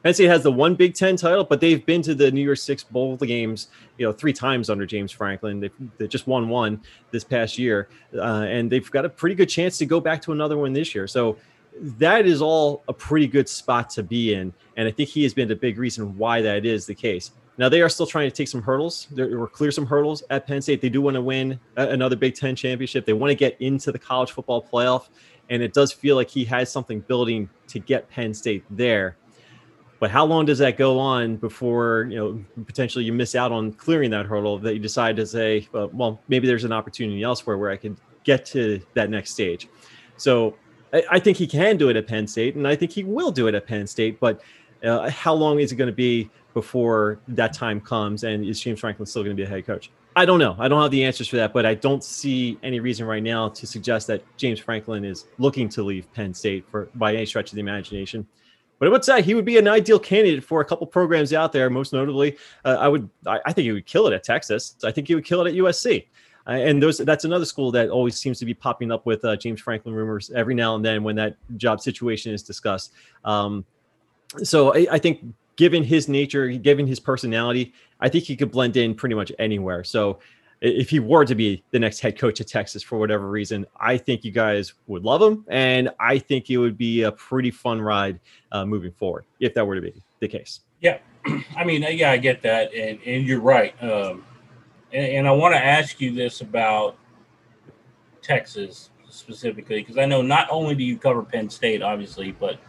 Penn 0.04 0.14
State 0.14 0.28
has 0.28 0.44
the 0.44 0.52
one 0.52 0.76
Big 0.76 0.94
Ten 0.94 1.16
title, 1.16 1.44
but 1.44 1.60
they've 1.60 1.84
been 1.86 2.02
to 2.04 2.14
the 2.14 2.32
New 2.32 2.42
Year's 2.42 2.62
Six 2.62 2.84
bowl 2.84 3.18
games, 3.18 3.70
you 3.98 4.06
know, 4.06 4.12
three 4.12 4.34
times 4.34 4.70
under 4.70 4.86
James 4.86 5.12
Franklin. 5.12 5.60
They've, 5.60 5.74
they 5.98 6.08
just 6.08 6.28
won 6.28 6.48
one 6.48 6.82
this 7.12 7.24
past 7.24 7.58
year, 7.58 7.90
uh, 8.14 8.46
and 8.48 8.72
they've 8.72 8.90
got 8.92 9.06
a 9.06 9.10
pretty 9.10 9.36
good 9.36 9.50
chance 9.50 9.78
to 9.80 9.86
go 9.86 10.00
back 10.00 10.22
to 10.24 10.32
another 10.32 10.58
one 10.58 10.74
this 10.74 10.94
year. 10.94 11.08
So 11.08 11.38
that 11.82 12.26
is 12.26 12.42
all 12.42 12.84
a 12.88 12.94
pretty 12.94 13.28
good 13.28 13.50
spot 13.50 13.90
to 13.92 14.04
be 14.04 14.34
in, 14.36 14.54
and 14.78 14.88
I 14.88 14.92
think 14.92 15.10
he 15.10 15.24
has 15.24 15.34
been 15.34 15.50
a 15.52 15.56
big 15.56 15.80
reason 15.80 16.18
why 16.18 16.42
that 16.42 16.66
is 16.66 16.86
the 16.86 16.96
case. 16.96 17.32
Now 17.58 17.70
they 17.70 17.82
are 17.82 17.90
still 17.90 18.06
trying 18.06 18.30
to 18.30 18.36
take 18.36 18.48
some 18.48 18.62
hurdles 18.62 19.08
or 19.18 19.48
clear 19.48 19.72
some 19.72 19.86
hurdles 19.86 20.24
at 20.30 20.46
Penn 20.46 20.62
State. 20.62 20.82
They 20.82 20.90
do 20.90 21.02
want 21.02 21.16
to 21.16 21.22
win 21.22 21.60
another 21.78 22.16
Big 22.16 22.36
Ten 22.36 22.56
championship. 22.56 23.06
They 23.06 23.14
want 23.14 23.32
to 23.32 23.36
get 23.36 23.60
into 23.62 23.92
the 23.92 24.00
college 24.00 24.32
football 24.32 24.62
playoff, 24.62 25.08
and 25.50 25.64
it 25.64 25.74
does 25.74 25.92
feel 25.92 26.16
like 26.16 26.30
he 26.30 26.44
has 26.46 26.72
something 26.72 27.00
building 27.00 27.50
to 27.68 27.80
get 27.80 28.10
Penn 28.10 28.34
State 28.34 28.64
there. 28.70 29.18
But 30.00 30.12
how 30.12 30.26
long 30.26 30.46
does 30.46 30.60
that 30.60 30.78
go 30.78 31.00
on 31.00 31.38
before 31.38 32.08
you 32.10 32.18
know 32.18 32.64
potentially 32.66 33.06
you 33.06 33.14
miss 33.14 33.36
out 33.36 33.52
on 33.52 33.72
clearing 33.74 34.12
that 34.12 34.26
hurdle 34.26 34.60
that 34.60 34.74
you 34.74 34.80
decide 34.80 35.16
to 35.18 35.26
say, 35.26 35.68
well, 35.72 36.20
maybe 36.28 36.48
there's 36.48 36.64
an 36.64 36.74
opportunity 36.74 37.24
elsewhere 37.24 37.58
where 37.58 37.72
I 37.72 37.78
can 37.78 37.98
get 38.24 38.46
to 38.48 38.82
that 38.94 39.10
next 39.10 39.32
stage. 39.32 39.68
So 40.18 40.56
I, 40.94 41.04
I, 41.12 41.20
think 41.20 41.38
he 41.38 41.48
can 41.48 41.78
do 41.78 41.90
it 41.90 41.96
at 41.96 42.08
Penn 42.08 42.28
State, 42.28 42.56
and 42.56 42.68
I 42.68 42.76
think 42.76 42.92
he 42.92 43.04
will 43.04 43.32
do 43.32 43.48
it 43.48 43.56
at 43.56 43.68
Penn 43.68 43.88
State. 43.88 44.20
But 44.20 44.42
uh, 44.84 45.10
how 45.10 45.34
long 45.34 45.60
is 45.60 45.72
it 45.72 45.76
going 45.76 45.90
to 45.90 45.96
be 45.96 46.30
before 46.54 47.20
that 47.30 47.54
time 47.54 47.80
comes? 47.80 48.24
And 48.24 48.46
is 48.46 48.60
James 48.60 48.80
Franklin 48.80 49.06
still 49.06 49.24
going 49.24 49.36
to 49.36 49.42
be 49.42 49.46
a 49.46 49.50
head 49.50 49.66
coach? 49.66 49.92
I 50.18 50.24
don't 50.26 50.40
know. 50.40 50.56
I 50.58 50.70
don't 50.70 50.82
have 50.82 50.92
the 50.92 51.04
answers 51.04 51.28
for 51.28 51.36
that, 51.36 51.52
but 51.52 51.66
I 51.66 51.74
don't 51.74 52.04
see 52.04 52.58
any 52.64 52.80
reason 52.80 53.06
right 53.06 53.24
now 53.24 53.50
to 53.50 53.68
suggest 53.68 54.08
that 54.08 54.24
James 54.38 54.60
Franklin 54.60 55.04
is 55.04 55.26
looking 55.38 55.68
to 55.70 55.84
leave 55.84 56.12
Penn 56.14 56.34
State 56.34 56.66
for 56.70 56.90
by 56.96 57.14
any 57.14 57.26
stretch 57.26 57.52
of 57.52 57.56
the 57.56 57.62
imagination. 57.62 58.26
But 58.80 58.88
I 58.88 58.92
would 58.92 59.06
say 59.06 59.22
he 59.22 59.36
would 59.36 59.46
be 59.46 59.58
an 59.58 59.68
ideal 59.68 60.00
candidate 60.00 60.44
for 60.44 60.62
a 60.62 60.66
couple 60.66 60.86
programs 60.88 61.34
out 61.34 61.52
there. 61.52 61.70
Most 61.70 61.94
notably, 61.94 62.38
uh, 62.66 62.78
I 62.80 62.88
would 62.88 63.10
I, 63.26 63.40
I, 63.46 63.54
think 63.54 63.66
he 63.66 63.72
would 63.72 63.86
kill 63.86 64.08
it 64.08 64.14
at 64.14 64.24
Texas. 64.24 64.76
I 64.84 64.92
think 64.92 65.08
he 65.08 65.16
would 65.16 65.26
kill 65.26 65.46
it 65.46 65.50
at 65.50 65.56
USC. 65.56 66.08
Uh, 66.48 66.52
and 66.52 66.82
those 66.82 66.98
that's 66.98 67.26
another 67.26 67.46
school 67.46 67.72
that 67.72 67.90
always 67.90 68.20
seems 68.20 68.38
to 68.40 68.46
be 68.46 68.54
popping 68.54 68.92
up 68.92 69.06
with 69.06 69.24
uh, 69.26 69.36
James 69.36 69.62
Franklin 69.62 69.96
rumors 69.96 70.30
every 70.36 70.54
now 70.54 70.76
and 70.76 70.84
then 70.84 71.04
when 71.04 71.16
that 71.16 71.38
job 71.58 71.80
situation 71.80 72.34
is 72.34 72.44
discussed. 72.44 72.94
Um, 73.24 73.66
so 74.44 74.74
I, 74.76 74.88
I 74.92 75.00
think 75.00 75.22
given 75.56 75.84
his 75.84 76.08
nature, 76.08 76.48
given 76.50 76.86
his 76.86 77.00
personality, 77.00 77.74
I 78.00 78.10
think 78.10 78.26
he 78.26 78.36
could 78.36 78.52
blend 78.52 78.78
in 78.78 78.94
pretty 78.94 79.16
much 79.16 79.32
anywhere. 79.40 79.84
So 79.84 80.20
if 80.66 80.90
he 80.90 81.00
were 81.00 81.26
to 81.26 81.36
be 81.36 81.64
the 81.72 81.80
next 81.80 82.00
head 82.00 82.18
coach 82.18 82.40
of 82.40 82.48
Texas 82.48 82.82
for 82.82 82.98
whatever 82.98 83.30
reason, 83.30 83.66
I 83.80 83.98
think 83.98 84.24
you 84.24 84.32
guys 84.32 84.74
would 84.88 85.04
love 85.04 85.22
him, 85.22 85.46
and 85.48 85.90
I 86.00 86.18
think 86.18 86.50
it 86.50 86.58
would 86.58 86.78
be 86.78 87.04
a 87.04 87.12
pretty 87.12 87.52
fun 87.52 87.82
ride 87.82 88.20
uh, 88.52 88.66
moving 88.66 88.92
forward 88.92 89.26
if 89.40 89.54
that 89.54 89.66
were 89.66 89.76
to 89.76 89.82
be 89.82 89.94
the 90.20 90.28
case. 90.28 90.62
Yeah, 90.82 90.98
I 91.56 91.64
mean, 91.64 91.84
uh, 91.84 91.90
yeah, 91.90 92.12
I 92.12 92.18
get 92.18 92.42
that, 92.44 92.74
and 92.74 93.00
and 93.06 93.28
you're 93.28 93.42
right. 93.42 93.76
Um, 93.84 94.24
and, 94.92 95.06
and 95.06 95.28
I 95.28 95.32
want 95.32 95.54
to 95.54 95.64
ask 95.64 96.02
you 96.02 96.14
this 96.14 96.42
about 96.42 96.98
Texas 98.22 98.90
specifically 99.10 99.82
because 99.82 99.98
I 99.98 100.06
know 100.06 100.22
not 100.22 100.48
only 100.50 100.76
do 100.76 100.84
you 100.84 100.98
cover 100.98 101.22
Penn 101.24 101.50
State, 101.50 101.82
obviously, 101.82 102.32
but 102.32 102.60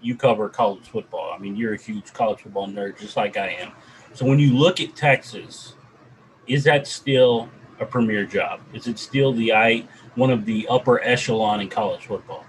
you 0.00 0.14
cover 0.14 0.48
college 0.48 0.84
football. 0.88 1.32
I 1.34 1.38
mean, 1.38 1.56
you're 1.56 1.74
a 1.74 1.78
huge 1.78 2.12
college 2.12 2.40
football 2.40 2.68
nerd, 2.68 2.98
just 2.98 3.16
like 3.16 3.36
I 3.36 3.48
am. 3.48 3.72
So 4.14 4.24
when 4.26 4.38
you 4.38 4.56
look 4.56 4.80
at 4.80 4.94
Texas 4.94 5.74
is 6.48 6.64
that 6.64 6.86
still 6.86 7.48
a 7.80 7.86
premier 7.86 8.24
job? 8.24 8.60
Is 8.72 8.86
it 8.88 8.98
still 8.98 9.32
the 9.32 9.52
I 9.52 9.84
one 10.14 10.30
of 10.30 10.44
the 10.44 10.66
upper 10.68 11.00
echelon 11.02 11.60
in 11.60 11.68
college 11.68 12.06
football? 12.06 12.44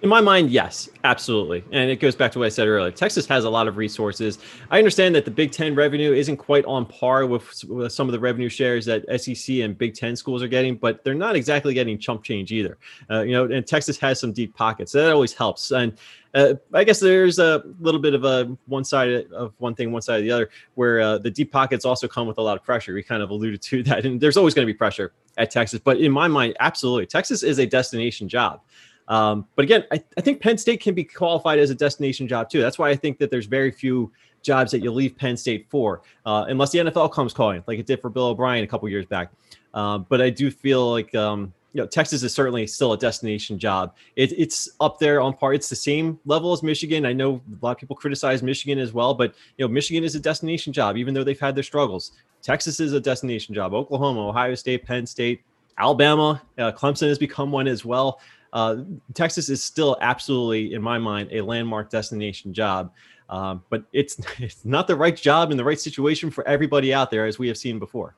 In 0.00 0.08
my 0.08 0.20
mind, 0.20 0.50
yes, 0.50 0.88
absolutely. 1.02 1.64
And 1.72 1.90
it 1.90 1.98
goes 1.98 2.14
back 2.14 2.30
to 2.32 2.38
what 2.38 2.46
I 2.46 2.50
said 2.50 2.68
earlier. 2.68 2.92
Texas 2.92 3.26
has 3.26 3.44
a 3.44 3.50
lot 3.50 3.66
of 3.66 3.76
resources. 3.76 4.38
I 4.70 4.78
understand 4.78 5.12
that 5.16 5.24
the 5.24 5.30
Big 5.32 5.50
Ten 5.50 5.74
revenue 5.74 6.12
isn't 6.12 6.36
quite 6.36 6.64
on 6.66 6.86
par 6.86 7.26
with, 7.26 7.64
with, 7.64 7.90
some 7.90 8.06
of 8.06 8.12
the 8.12 8.20
revenue 8.20 8.48
shares 8.48 8.86
that 8.86 9.04
SEC 9.20 9.56
and 9.56 9.76
Big 9.76 9.94
Ten 9.94 10.14
schools 10.14 10.40
are 10.40 10.46
getting, 10.46 10.76
but 10.76 11.02
they're 11.02 11.14
not 11.14 11.34
exactly 11.34 11.74
getting 11.74 11.98
chump 11.98 12.22
change 12.22 12.52
either. 12.52 12.78
Uh, 13.10 13.22
you 13.22 13.32
know, 13.32 13.46
and 13.46 13.66
Texas 13.66 13.98
has 13.98 14.20
some 14.20 14.32
deep 14.32 14.54
pockets. 14.54 14.92
So 14.92 15.02
that 15.02 15.12
always 15.12 15.32
helps. 15.32 15.72
And 15.72 15.98
uh, 16.32 16.54
I 16.72 16.84
guess 16.84 17.00
there's 17.00 17.40
a 17.40 17.64
little 17.80 18.00
bit 18.00 18.14
of 18.14 18.22
a 18.22 18.56
one 18.66 18.84
side 18.84 19.26
of 19.32 19.52
one 19.58 19.74
thing, 19.74 19.90
one 19.90 20.02
side 20.02 20.18
of 20.18 20.22
the 20.22 20.30
other, 20.30 20.48
where 20.76 21.00
uh, 21.00 21.18
the 21.18 21.30
deep 21.30 21.50
pockets 21.50 21.84
also 21.84 22.06
come 22.06 22.28
with 22.28 22.38
a 22.38 22.42
lot 22.42 22.56
of 22.56 22.62
pressure. 22.62 22.94
We 22.94 23.02
kind 23.02 23.22
of 23.22 23.30
alluded 23.30 23.62
to 23.62 23.82
that. 23.84 24.04
And 24.04 24.20
there's 24.20 24.36
always 24.36 24.54
going 24.54 24.64
to 24.64 24.72
be 24.72 24.76
pressure 24.76 25.12
at 25.38 25.50
Texas. 25.50 25.80
But 25.82 25.98
in 25.98 26.12
my 26.12 26.28
mind, 26.28 26.56
absolutely, 26.60 27.06
Texas 27.06 27.42
is 27.42 27.58
a 27.58 27.66
destination 27.66 28.28
job. 28.28 28.60
Um, 29.08 29.46
but 29.56 29.64
again, 29.64 29.84
I, 29.90 30.02
I, 30.18 30.20
think 30.20 30.40
Penn 30.40 30.58
State 30.58 30.80
can 30.80 30.94
be 30.94 31.02
qualified 31.02 31.58
as 31.58 31.70
a 31.70 31.74
destination 31.74 32.28
job 32.28 32.50
too. 32.50 32.60
That's 32.60 32.78
why 32.78 32.90
I 32.90 32.96
think 32.96 33.18
that 33.18 33.30
there's 33.30 33.46
very 33.46 33.70
few 33.70 34.12
jobs 34.42 34.70
that 34.72 34.80
you 34.80 34.92
leave 34.92 35.16
Penn 35.16 35.36
State 35.36 35.66
for, 35.70 36.02
uh, 36.26 36.44
unless 36.48 36.70
the 36.72 36.80
NFL 36.80 37.12
comes 37.12 37.32
calling, 37.32 37.64
like 37.66 37.78
it 37.78 37.86
did 37.86 38.02
for 38.02 38.10
Bill 38.10 38.26
O'Brien 38.26 38.62
a 38.62 38.66
couple 38.66 38.86
years 38.88 39.06
back. 39.06 39.32
Uh, 39.72 39.98
but 39.98 40.20
I 40.20 40.28
do 40.28 40.50
feel 40.50 40.90
like 40.90 41.14
um, 41.14 41.54
you 41.72 41.80
know 41.80 41.86
Texas 41.86 42.22
is 42.22 42.34
certainly 42.34 42.66
still 42.66 42.92
a 42.92 42.98
destination 42.98 43.58
job. 43.58 43.94
It, 44.16 44.32
it's 44.32 44.68
up 44.78 44.98
there 44.98 45.22
on 45.22 45.32
par. 45.32 45.54
It's 45.54 45.70
the 45.70 45.76
same 45.76 46.18
level 46.26 46.52
as 46.52 46.62
Michigan. 46.62 47.06
I 47.06 47.14
know 47.14 47.40
a 47.50 47.64
lot 47.64 47.72
of 47.72 47.78
people 47.78 47.96
criticize 47.96 48.42
Michigan 48.42 48.78
as 48.78 48.92
well, 48.92 49.14
but 49.14 49.34
you 49.56 49.66
know 49.66 49.72
Michigan 49.72 50.04
is 50.04 50.16
a 50.16 50.20
destination 50.20 50.70
job, 50.70 50.98
even 50.98 51.14
though 51.14 51.24
they've 51.24 51.40
had 51.40 51.54
their 51.54 51.64
struggles. 51.64 52.12
Texas 52.42 52.78
is 52.78 52.92
a 52.92 53.00
destination 53.00 53.54
job. 53.54 53.72
Oklahoma, 53.72 54.28
Ohio 54.28 54.54
State, 54.54 54.84
Penn 54.84 55.06
State, 55.06 55.42
Alabama, 55.78 56.42
uh, 56.58 56.72
Clemson 56.72 57.08
has 57.08 57.18
become 57.18 57.50
one 57.50 57.66
as 57.66 57.84
well 57.84 58.20
uh, 58.52 58.76
Texas 59.14 59.48
is 59.48 59.62
still 59.62 59.96
absolutely, 60.00 60.74
in 60.74 60.82
my 60.82 60.98
mind, 60.98 61.30
a 61.32 61.40
landmark 61.40 61.90
destination 61.90 62.52
job. 62.52 62.92
Um, 63.28 63.62
but 63.68 63.84
it's 63.92 64.18
it's 64.38 64.64
not 64.64 64.86
the 64.86 64.96
right 64.96 65.16
job 65.16 65.50
in 65.50 65.56
the 65.56 65.64
right 65.64 65.80
situation 65.80 66.30
for 66.30 66.46
everybody 66.46 66.94
out 66.94 67.10
there, 67.10 67.26
as 67.26 67.38
we 67.38 67.48
have 67.48 67.58
seen 67.58 67.78
before. 67.78 68.14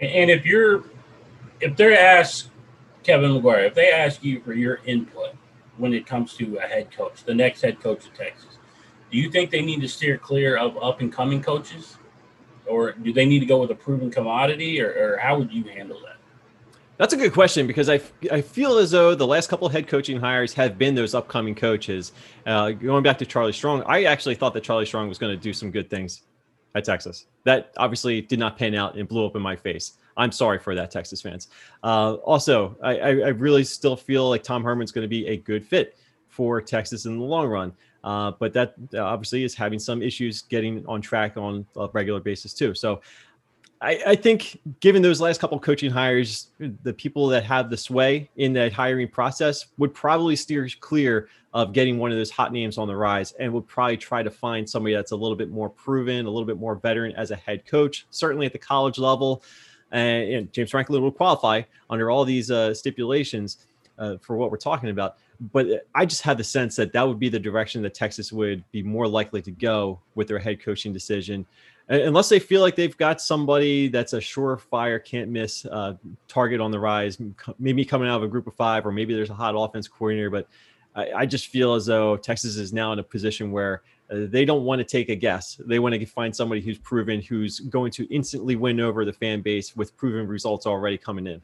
And 0.00 0.30
if 0.30 0.44
you're, 0.44 0.84
if 1.60 1.76
they're 1.76 1.98
asked 1.98 2.50
Kevin 3.04 3.30
McGuire, 3.30 3.66
if 3.66 3.74
they 3.74 3.90
ask 3.90 4.24
you 4.24 4.40
for 4.40 4.52
your 4.52 4.80
input 4.86 5.34
when 5.76 5.94
it 5.94 6.06
comes 6.06 6.34
to 6.34 6.56
a 6.58 6.62
head 6.62 6.90
coach, 6.90 7.24
the 7.24 7.34
next 7.34 7.62
head 7.62 7.80
coach 7.80 8.06
of 8.06 8.14
Texas, 8.14 8.58
do 9.10 9.18
you 9.18 9.30
think 9.30 9.50
they 9.50 9.62
need 9.62 9.80
to 9.80 9.88
steer 9.88 10.18
clear 10.18 10.56
of 10.56 10.76
up 10.82 11.00
and 11.00 11.12
coming 11.12 11.40
coaches, 11.40 11.96
or 12.66 12.92
do 12.92 13.12
they 13.12 13.24
need 13.24 13.40
to 13.40 13.46
go 13.46 13.60
with 13.60 13.70
a 13.70 13.74
proven 13.74 14.10
commodity, 14.10 14.80
or, 14.80 14.88
or 14.88 15.18
how 15.18 15.38
would 15.38 15.52
you 15.52 15.64
handle 15.64 16.00
that? 16.00 16.13
That's 16.96 17.12
a 17.12 17.16
good 17.16 17.32
question 17.32 17.66
because 17.66 17.88
I, 17.88 18.00
I 18.30 18.40
feel 18.40 18.78
as 18.78 18.92
though 18.92 19.16
the 19.16 19.26
last 19.26 19.48
couple 19.48 19.68
head 19.68 19.88
coaching 19.88 20.20
hires 20.20 20.52
have 20.54 20.78
been 20.78 20.94
those 20.94 21.14
upcoming 21.14 21.54
coaches. 21.54 22.12
Uh, 22.46 22.70
going 22.70 23.02
back 23.02 23.18
to 23.18 23.26
Charlie 23.26 23.52
Strong, 23.52 23.82
I 23.86 24.04
actually 24.04 24.36
thought 24.36 24.54
that 24.54 24.62
Charlie 24.62 24.86
Strong 24.86 25.08
was 25.08 25.18
going 25.18 25.36
to 25.36 25.42
do 25.42 25.52
some 25.52 25.72
good 25.72 25.90
things 25.90 26.22
at 26.76 26.84
Texas. 26.84 27.26
That 27.42 27.72
obviously 27.78 28.20
did 28.20 28.38
not 28.38 28.56
pan 28.56 28.76
out 28.76 28.96
and 28.96 29.08
blew 29.08 29.26
up 29.26 29.34
in 29.34 29.42
my 29.42 29.56
face. 29.56 29.94
I'm 30.16 30.30
sorry 30.30 30.60
for 30.60 30.76
that, 30.76 30.92
Texas 30.92 31.20
fans. 31.20 31.48
Uh, 31.82 32.14
also, 32.14 32.76
I, 32.80 32.96
I, 32.98 33.10
really 33.10 33.64
still 33.64 33.96
feel 33.96 34.28
like 34.28 34.44
Tom 34.44 34.62
Herman's 34.62 34.92
going 34.92 35.04
to 35.04 35.08
be 35.08 35.26
a 35.26 35.36
good 35.36 35.66
fit 35.66 35.96
for 36.28 36.60
Texas 36.62 37.06
in 37.06 37.18
the 37.18 37.24
long 37.24 37.48
run. 37.48 37.72
Uh, 38.04 38.30
but 38.38 38.52
that 38.52 38.74
obviously 38.96 39.42
is 39.42 39.54
having 39.54 39.78
some 39.78 40.02
issues 40.02 40.42
getting 40.42 40.86
on 40.86 41.00
track 41.00 41.36
on 41.36 41.66
a 41.76 41.88
regular 41.92 42.20
basis 42.20 42.54
too. 42.54 42.74
So 42.74 43.00
I, 43.80 44.02
I, 44.06 44.16
think 44.16 44.60
given 44.80 45.02
those 45.02 45.20
last 45.20 45.40
couple 45.40 45.58
coaching 45.58 45.90
hires, 45.90 46.48
the 46.58 46.92
people 46.92 47.26
that 47.28 47.44
have 47.44 47.70
the 47.70 47.76
sway 47.76 48.30
in 48.36 48.52
that 48.54 48.72
hiring 48.72 49.08
process 49.08 49.66
would 49.78 49.92
probably 49.92 50.36
steer 50.36 50.68
clear 50.80 51.28
of 51.52 51.72
getting 51.72 51.98
one 51.98 52.10
of 52.10 52.16
those 52.16 52.30
hot 52.30 52.52
names 52.52 52.78
on 52.78 52.88
the 52.88 52.96
rise 52.96 53.32
and 53.32 53.52
would 53.52 53.66
probably 53.66 53.96
try 53.96 54.22
to 54.22 54.30
find 54.30 54.68
somebody 54.68 54.94
that's 54.94 55.12
a 55.12 55.16
little 55.16 55.36
bit 55.36 55.50
more 55.50 55.68
proven, 55.68 56.26
a 56.26 56.30
little 56.30 56.46
bit 56.46 56.58
more 56.58 56.76
veteran 56.76 57.12
as 57.16 57.30
a 57.30 57.36
head 57.36 57.66
coach, 57.66 58.06
certainly 58.10 58.46
at 58.46 58.52
the 58.52 58.58
college 58.58 58.98
level. 58.98 59.42
And, 59.92 60.32
and 60.32 60.52
James 60.52 60.70
Franklin 60.70 61.02
will 61.02 61.12
qualify 61.12 61.62
under 61.90 62.10
all 62.10 62.24
these 62.24 62.50
uh, 62.50 62.74
stipulations 62.74 63.58
uh, 63.98 64.16
for 64.20 64.36
what 64.36 64.50
we're 64.50 64.56
talking 64.56 64.90
about. 64.90 65.16
But 65.52 65.86
I 65.94 66.06
just 66.06 66.22
had 66.22 66.38
the 66.38 66.44
sense 66.44 66.76
that 66.76 66.92
that 66.92 67.06
would 67.06 67.18
be 67.18 67.28
the 67.28 67.38
direction 67.38 67.82
that 67.82 67.94
Texas 67.94 68.32
would 68.32 68.64
be 68.72 68.82
more 68.82 69.06
likely 69.06 69.42
to 69.42 69.50
go 69.50 70.00
with 70.14 70.28
their 70.28 70.38
head 70.38 70.62
coaching 70.62 70.92
decision 70.92 71.46
unless 71.88 72.28
they 72.28 72.38
feel 72.38 72.60
like 72.60 72.76
they've 72.76 72.96
got 72.96 73.20
somebody 73.20 73.88
that's 73.88 74.12
a 74.12 74.18
surefire, 74.18 75.04
can't 75.04 75.28
miss 75.28 75.66
uh, 75.66 75.94
target 76.28 76.60
on 76.60 76.70
the 76.70 76.78
rise, 76.78 77.18
maybe 77.58 77.84
coming 77.84 78.08
out 78.08 78.16
of 78.16 78.22
a 78.22 78.28
group 78.28 78.46
of 78.46 78.54
five, 78.54 78.86
or 78.86 78.92
maybe 78.92 79.14
there's 79.14 79.30
a 79.30 79.34
hot 79.34 79.54
offense 79.56 79.86
coordinator. 79.88 80.30
But 80.30 80.48
I, 80.94 81.12
I 81.12 81.26
just 81.26 81.48
feel 81.48 81.74
as 81.74 81.86
though 81.86 82.16
Texas 82.16 82.56
is 82.56 82.72
now 82.72 82.92
in 82.92 82.98
a 82.98 83.02
position 83.02 83.52
where 83.52 83.82
uh, 84.10 84.20
they 84.28 84.44
don't 84.44 84.64
want 84.64 84.78
to 84.80 84.84
take 84.84 85.08
a 85.08 85.16
guess. 85.16 85.60
They 85.66 85.78
want 85.78 85.94
to 85.94 86.06
find 86.06 86.34
somebody 86.34 86.60
who's 86.60 86.78
proven, 86.78 87.20
who's 87.20 87.60
going 87.60 87.90
to 87.92 88.12
instantly 88.14 88.56
win 88.56 88.80
over 88.80 89.04
the 89.04 89.12
fan 89.12 89.42
base 89.42 89.76
with 89.76 89.96
proven 89.96 90.26
results 90.26 90.66
already 90.66 90.98
coming 90.98 91.26
in. 91.26 91.42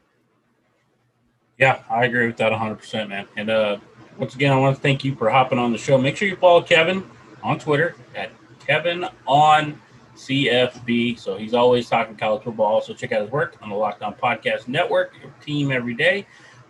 Yeah, 1.57 1.83
I 1.89 2.05
agree 2.05 2.25
with 2.25 2.37
that 2.37 2.51
100%, 2.51 3.09
man. 3.09 3.27
And 3.35 3.49
uh, 3.51 3.77
once 4.17 4.33
again, 4.33 4.51
I 4.51 4.57
want 4.57 4.75
to 4.75 4.81
thank 4.81 5.03
you 5.03 5.15
for 5.15 5.29
hopping 5.29 5.59
on 5.59 5.71
the 5.71 5.77
show. 5.77 5.97
Make 5.97 6.17
sure 6.17 6.27
you 6.27 6.35
follow 6.35 6.61
Kevin 6.63 7.03
on 7.43 7.59
Twitter 7.59 7.95
at 8.15 8.31
Kevin 8.65 9.05
on 9.27 9.79
CFB. 10.15 11.17
So 11.19 11.37
he's 11.37 11.53
always 11.53 11.89
talking 11.89 12.15
college 12.15 12.43
football. 12.43 12.67
Also, 12.73 12.93
check 12.93 13.11
out 13.11 13.21
his 13.21 13.31
work 13.31 13.57
on 13.61 13.69
the 13.69 13.75
Locked 13.75 14.01
On 14.01 14.13
Podcast 14.13 14.67
Network, 14.67 15.13
your 15.21 15.31
team 15.43 15.71
every 15.71 15.93
day 15.93 16.25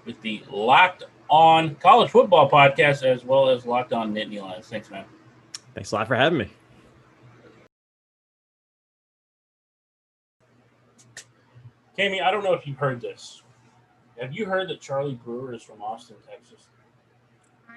with 0.06 0.20
the 0.22 0.44
Locked 0.50 1.04
On 1.30 1.76
College 1.76 2.10
Football 2.10 2.50
Podcast, 2.50 3.04
as 3.04 3.24
well 3.24 3.50
as 3.50 3.66
Locked 3.66 3.94
On 3.94 4.14
Nittany 4.14 4.42
Lions. 4.42 4.68
Thanks, 4.68 4.90
man. 4.90 5.06
Thanks 5.74 5.92
a 5.92 5.96
lot 5.96 6.08
for 6.08 6.16
having 6.16 6.40
me. 6.40 6.50
Cami, 11.98 12.22
I 12.22 12.32
don't 12.32 12.44
know 12.44 12.54
if 12.54 12.66
you've 12.66 12.78
heard 12.78 13.02
this. 13.02 13.44
Have 14.20 14.34
you 14.34 14.46
heard 14.46 14.70
that 14.70 14.82
Charlie 14.82 15.16
Brewer 15.16 15.54
is 15.54 15.64
from 15.64 15.82
Austin, 15.82 16.16
Texas? 16.28 16.68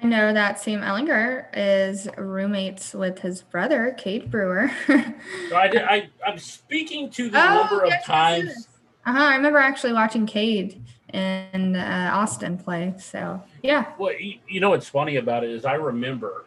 I 0.05 0.07
know 0.07 0.35
that 0.35 0.61
Sam 0.61 0.83
Ehlinger 0.83 1.47
is 1.55 2.07
roommates 2.19 2.93
with 2.93 3.21
his 3.21 3.41
brother, 3.41 3.95
Cade 3.97 4.31
Brewer. 4.31 4.71
so 4.87 5.57
I, 5.57 5.67
did, 5.67 5.81
I, 5.81 6.11
I'm 6.27 6.37
speaking 6.37 7.09
to 7.13 7.31
the 7.31 7.43
oh, 7.43 7.55
number 7.55 7.87
yes, 7.87 8.03
of 8.03 8.07
times. 8.07 8.69
Uh-huh. 9.07 9.19
I 9.19 9.35
remember 9.35 9.59
actually 9.59 9.95
watching 9.95 10.27
Cade 10.27 10.85
and 11.09 11.75
uh, 11.75 12.11
Austin 12.13 12.59
play. 12.59 12.93
So, 12.99 13.43
yeah. 13.63 13.95
Well, 13.97 14.13
you, 14.13 14.41
you 14.47 14.61
know 14.61 14.69
what's 14.69 14.91
funny 14.91 15.17
about 15.17 15.43
it 15.43 15.49
is 15.49 15.65
I 15.65 15.73
remember 15.77 16.45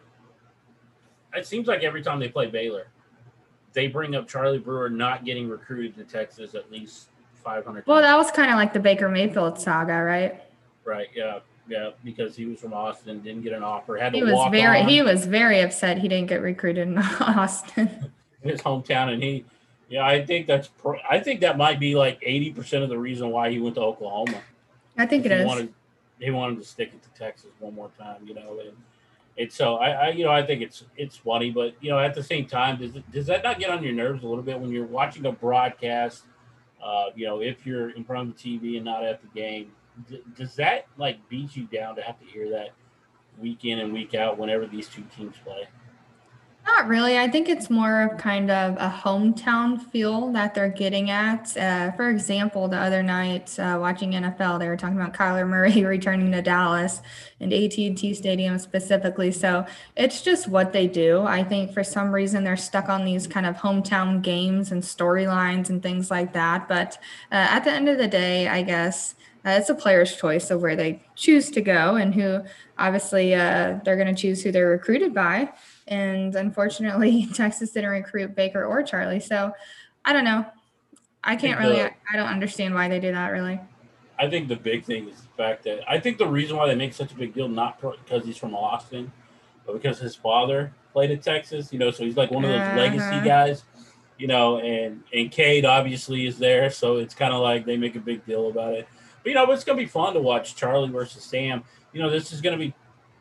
it 1.34 1.44
seems 1.44 1.66
like 1.66 1.82
every 1.82 2.02
time 2.02 2.20
they 2.20 2.28
play 2.28 2.46
Baylor, 2.46 2.86
they 3.72 3.88
bring 3.88 4.14
up 4.14 4.28
Charlie 4.28 4.58
Brewer 4.58 4.88
not 4.88 5.24
getting 5.24 5.48
recruited 5.48 5.96
to 5.96 6.04
Texas 6.04 6.54
at 6.54 6.70
least 6.70 7.08
500 7.42 7.88
Well, 7.88 8.02
that 8.02 8.16
was 8.16 8.30
kind 8.30 8.52
of 8.52 8.56
like 8.56 8.72
the 8.72 8.78
Baker 8.78 9.08
Mayfield 9.08 9.58
saga, 9.58 10.00
right? 10.00 10.44
Right, 10.84 11.08
yeah. 11.12 11.40
Yeah, 11.68 11.90
because 12.02 12.34
he 12.34 12.46
was 12.46 12.60
from 12.60 12.72
Austin, 12.72 13.20
didn't 13.20 13.42
get 13.42 13.52
an 13.52 13.62
offer, 13.62 13.96
had 13.96 14.12
to 14.12 14.18
he 14.18 14.24
was 14.24 14.32
walk 14.32 14.52
very 14.52 14.80
on. 14.80 14.88
he 14.88 15.02
was 15.02 15.26
very 15.26 15.60
upset 15.60 15.98
he 15.98 16.08
didn't 16.08 16.28
get 16.28 16.40
recruited 16.40 16.88
in 16.88 16.98
Austin. 17.20 18.10
in 18.42 18.48
his 18.50 18.62
hometown, 18.62 19.12
and 19.12 19.22
he, 19.22 19.44
yeah, 19.90 20.06
I 20.06 20.24
think 20.24 20.46
that's 20.46 20.68
pro, 20.68 20.98
I 21.08 21.18
think 21.20 21.40
that 21.40 21.58
might 21.58 21.78
be 21.78 21.94
like 21.94 22.18
eighty 22.22 22.50
percent 22.50 22.84
of 22.84 22.88
the 22.88 22.98
reason 22.98 23.30
why 23.30 23.50
he 23.50 23.58
went 23.58 23.74
to 23.74 23.82
Oklahoma. 23.82 24.40
I 24.96 25.04
think 25.04 25.26
it 25.26 25.32
he 25.32 25.38
is. 25.38 25.46
Wanted, 25.46 25.74
he 26.18 26.30
wanted 26.30 26.58
to 26.58 26.64
stick 26.64 26.90
it 26.94 27.02
to 27.02 27.10
Texas 27.18 27.50
one 27.58 27.74
more 27.74 27.90
time, 27.98 28.26
you 28.26 28.34
know, 28.34 28.60
and 28.60 28.72
it's 29.36 29.54
so 29.54 29.76
I, 29.76 29.90
I, 29.90 30.08
you 30.10 30.24
know, 30.24 30.32
I 30.32 30.42
think 30.42 30.62
it's 30.62 30.84
it's 30.96 31.16
funny, 31.16 31.50
but 31.50 31.74
you 31.80 31.90
know, 31.90 31.98
at 31.98 32.14
the 32.14 32.22
same 32.22 32.46
time, 32.46 32.78
does 32.78 32.96
it, 32.96 33.10
does 33.12 33.26
that 33.26 33.44
not 33.44 33.58
get 33.58 33.70
on 33.70 33.82
your 33.82 33.92
nerves 33.92 34.24
a 34.24 34.26
little 34.26 34.42
bit 34.42 34.58
when 34.58 34.70
you're 34.72 34.86
watching 34.86 35.24
a 35.26 35.32
broadcast? 35.32 36.24
Uh, 36.82 37.06
you 37.14 37.26
know, 37.26 37.40
if 37.40 37.66
you're 37.66 37.90
in 37.90 38.04
front 38.04 38.30
of 38.30 38.36
the 38.36 38.58
TV 38.58 38.76
and 38.76 38.84
not 38.84 39.04
at 39.04 39.20
the 39.20 39.28
game, 39.28 39.70
does 40.36 40.54
that 40.56 40.86
like 40.96 41.26
beat 41.28 41.56
you 41.56 41.64
down 41.64 41.96
to 41.96 42.02
have 42.02 42.18
to 42.20 42.26
hear 42.26 42.50
that 42.50 42.70
week 43.38 43.64
in 43.64 43.78
and 43.80 43.92
week 43.92 44.14
out 44.14 44.38
whenever 44.38 44.66
these 44.66 44.88
two 44.88 45.04
teams 45.16 45.36
play? 45.44 45.68
Not 46.76 46.86
really. 46.86 47.18
I 47.18 47.28
think 47.28 47.48
it's 47.48 47.70
more 47.70 48.02
of 48.02 48.18
kind 48.18 48.50
of 48.50 48.76
a 48.76 48.90
hometown 48.90 49.80
feel 49.80 50.30
that 50.32 50.54
they're 50.54 50.68
getting 50.68 51.08
at. 51.08 51.56
Uh, 51.56 51.92
for 51.92 52.10
example, 52.10 52.68
the 52.68 52.76
other 52.76 53.02
night 53.02 53.58
uh, 53.58 53.78
watching 53.80 54.12
NFL, 54.12 54.58
they 54.58 54.68
were 54.68 54.76
talking 54.76 55.00
about 55.00 55.14
Kyler 55.14 55.48
Murray 55.48 55.82
returning 55.86 56.30
to 56.32 56.42
Dallas 56.42 57.00
and 57.40 57.54
AT&T 57.54 58.12
Stadium 58.12 58.58
specifically. 58.58 59.32
So 59.32 59.64
it's 59.96 60.20
just 60.20 60.46
what 60.46 60.74
they 60.74 60.86
do. 60.86 61.22
I 61.22 61.42
think 61.42 61.72
for 61.72 61.82
some 61.82 62.12
reason 62.12 62.44
they're 62.44 62.56
stuck 62.56 62.90
on 62.90 63.06
these 63.06 63.26
kind 63.26 63.46
of 63.46 63.56
hometown 63.56 64.20
games 64.20 64.70
and 64.70 64.82
storylines 64.82 65.70
and 65.70 65.82
things 65.82 66.10
like 66.10 66.34
that. 66.34 66.68
But 66.68 66.98
uh, 67.32 67.48
at 67.50 67.64
the 67.64 67.72
end 67.72 67.88
of 67.88 67.96
the 67.96 68.08
day, 68.08 68.46
I 68.46 68.60
guess 68.60 69.14
uh, 69.46 69.50
it's 69.50 69.70
a 69.70 69.74
player's 69.74 70.16
choice 70.16 70.50
of 70.50 70.60
where 70.60 70.76
they 70.76 71.02
choose 71.14 71.50
to 71.52 71.60
go 71.60 71.96
and 71.96 72.14
who 72.14 72.42
obviously 72.76 73.34
uh, 73.34 73.78
they're 73.84 73.96
going 73.96 74.14
to 74.14 74.20
choose 74.20 74.42
who 74.42 74.52
they're 74.52 74.68
recruited 74.68 75.14
by. 75.14 75.50
And 75.86 76.34
unfortunately, 76.34 77.26
Texas 77.34 77.70
didn't 77.70 77.90
recruit 77.90 78.34
Baker 78.34 78.64
or 78.64 78.82
Charlie. 78.82 79.20
So 79.20 79.52
I 80.04 80.12
don't 80.12 80.24
know. 80.24 80.44
I 81.22 81.36
can't 81.36 81.58
really, 81.58 81.82
I 81.82 82.16
don't 82.16 82.28
understand 82.28 82.74
why 82.74 82.88
they 82.88 83.00
do 83.00 83.12
that 83.12 83.28
really. 83.28 83.60
I 84.18 84.28
think 84.28 84.48
the 84.48 84.56
big 84.56 84.84
thing 84.84 85.08
is 85.08 85.20
the 85.20 85.28
fact 85.36 85.64
that 85.64 85.88
I 85.88 86.00
think 86.00 86.18
the 86.18 86.26
reason 86.26 86.56
why 86.56 86.66
they 86.66 86.74
make 86.74 86.92
such 86.92 87.12
a 87.12 87.14
big 87.14 87.34
deal 87.34 87.48
not 87.48 87.80
because 87.80 88.24
he's 88.24 88.36
from 88.36 88.54
Austin, 88.54 89.12
but 89.64 89.74
because 89.74 89.98
his 89.98 90.16
father 90.16 90.72
played 90.92 91.10
at 91.10 91.22
Texas. 91.22 91.72
You 91.72 91.78
know, 91.78 91.90
so 91.90 92.04
he's 92.04 92.16
like 92.16 92.30
one 92.30 92.44
of 92.44 92.50
those 92.50 92.60
uh-huh. 92.60 92.76
legacy 92.76 93.24
guys. 93.24 93.64
You 94.16 94.26
know, 94.26 94.58
and 94.58 95.04
and 95.12 95.30
Cade 95.30 95.64
obviously 95.64 96.26
is 96.26 96.38
there, 96.38 96.70
so 96.70 96.96
it's 96.96 97.14
kind 97.14 97.32
of 97.32 97.40
like 97.40 97.64
they 97.64 97.76
make 97.76 97.94
a 97.94 98.00
big 98.00 98.26
deal 98.26 98.48
about 98.48 98.74
it. 98.74 98.88
But 99.22 99.30
you 99.30 99.34
know, 99.34 99.50
it's 99.50 99.64
gonna 99.64 99.78
be 99.78 99.86
fun 99.86 100.14
to 100.14 100.20
watch 100.20 100.56
Charlie 100.56 100.90
versus 100.90 101.24
Sam. 101.24 101.62
You 101.92 102.02
know, 102.02 102.10
this 102.10 102.32
is 102.32 102.40
gonna 102.40 102.58
be 102.58 102.74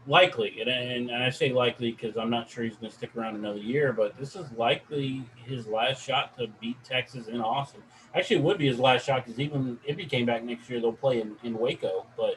likely, 0.08 0.62
and, 0.62 0.70
and, 0.70 1.10
and 1.10 1.24
I 1.24 1.30
say 1.30 1.52
likely 1.52 1.92
because 1.92 2.18
I'm 2.18 2.30
not 2.30 2.50
sure 2.50 2.64
he's 2.64 2.76
going 2.78 2.90
to 2.90 2.96
stick 2.96 3.12
around 3.16 3.36
another 3.36 3.60
year, 3.60 3.94
but 3.94 4.18
this 4.18 4.36
is 4.36 4.50
likely 4.54 5.24
his 5.36 5.68
last 5.68 6.02
shot 6.04 6.38
to 6.38 6.48
beat 6.62 6.82
Texas 6.84 7.28
in 7.28 7.42
Austin. 7.42 7.82
Actually, 8.16 8.38
it 8.38 8.44
would 8.44 8.58
be 8.58 8.68
his 8.68 8.80
last 8.80 9.06
shot 9.06 9.26
because 9.26 9.40
even 9.40 9.78
if 9.86 9.98
he 9.98 10.06
came 10.06 10.26
back 10.26 10.44
next 10.44 10.70
year, 10.70 10.80
they'll 10.80 10.94
play 10.94 11.22
in, 11.22 11.36
in 11.44 11.58
Waco. 11.58 12.06
But, 12.16 12.36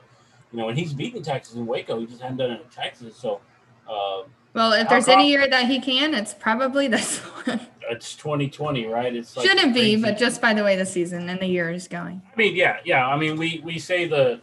you 0.53 0.59
know, 0.59 0.68
and 0.68 0.79
he's 0.79 0.92
beaten 0.92 1.23
Texas 1.23 1.55
in 1.55 1.66
Waco. 1.66 2.01
He 2.01 2.07
just 2.07 2.20
hadn't 2.20 2.38
done 2.38 2.51
it 2.51 2.61
in 2.61 2.68
Texas. 2.68 3.16
So, 3.16 3.40
uh, 3.88 4.23
well, 4.54 4.72
if 4.72 4.88
there's 4.88 5.08
any 5.08 5.28
year 5.28 5.48
that 5.48 5.66
he 5.66 5.80
can, 5.80 6.14
it's 6.14 6.34
probably 6.34 6.88
this 6.88 7.18
one. 7.46 7.60
It's 7.90 8.14
2020, 8.14 8.86
right? 8.86 9.14
It's 9.14 9.36
like 9.36 9.46
shouldn't 9.48 9.74
be, 9.74 9.96
but 9.96 10.16
just 10.16 10.40
by 10.40 10.54
the 10.54 10.62
way 10.62 10.76
the 10.76 10.86
season 10.86 11.28
and 11.28 11.40
the 11.40 11.46
year 11.46 11.70
is 11.70 11.88
going. 11.88 12.22
I 12.32 12.36
mean, 12.36 12.54
yeah, 12.54 12.78
yeah. 12.84 13.06
I 13.06 13.16
mean, 13.16 13.36
we 13.36 13.60
we 13.64 13.78
say 13.78 14.06
the 14.06 14.40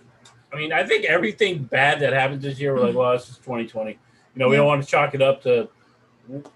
I 0.52 0.56
mean, 0.56 0.72
I 0.72 0.86
think 0.86 1.06
everything 1.06 1.64
bad 1.64 2.00
that 2.00 2.14
happens 2.14 2.42
this 2.44 2.60
year, 2.60 2.74
we're 2.74 2.88
like, 2.88 2.96
well, 2.96 3.12
this 3.12 3.30
is 3.30 3.38
2020. 3.38 3.92
You 3.92 3.98
know, 4.36 4.50
we 4.50 4.56
don't 4.56 4.68
want 4.68 4.84
to 4.84 4.90
chalk 4.90 5.14
it 5.14 5.22
up 5.22 5.44
to 5.44 5.70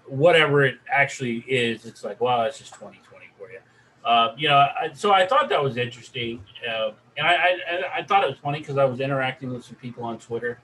whatever 0.06 0.64
it 0.64 0.76
actually 0.90 1.44
is. 1.48 1.84
It's 1.84 2.04
like, 2.04 2.20
well, 2.20 2.42
it's 2.42 2.58
just 2.58 2.74
2020 2.74 3.26
for 3.38 3.50
you. 3.50 3.58
Uh, 4.04 4.34
you 4.36 4.48
know, 4.48 4.56
I, 4.56 4.90
so 4.94 5.12
I 5.12 5.26
thought 5.26 5.48
that 5.50 5.62
was 5.62 5.76
interesting, 5.76 6.42
uh, 6.68 6.92
and 7.16 7.26
I, 7.26 7.32
I, 7.32 7.98
I 7.98 8.02
thought 8.02 8.24
it 8.24 8.30
was 8.30 8.38
funny 8.38 8.60
because 8.60 8.78
I 8.78 8.84
was 8.84 9.00
interacting 9.00 9.52
with 9.52 9.64
some 9.64 9.76
people 9.76 10.04
on 10.04 10.18
Twitter. 10.18 10.58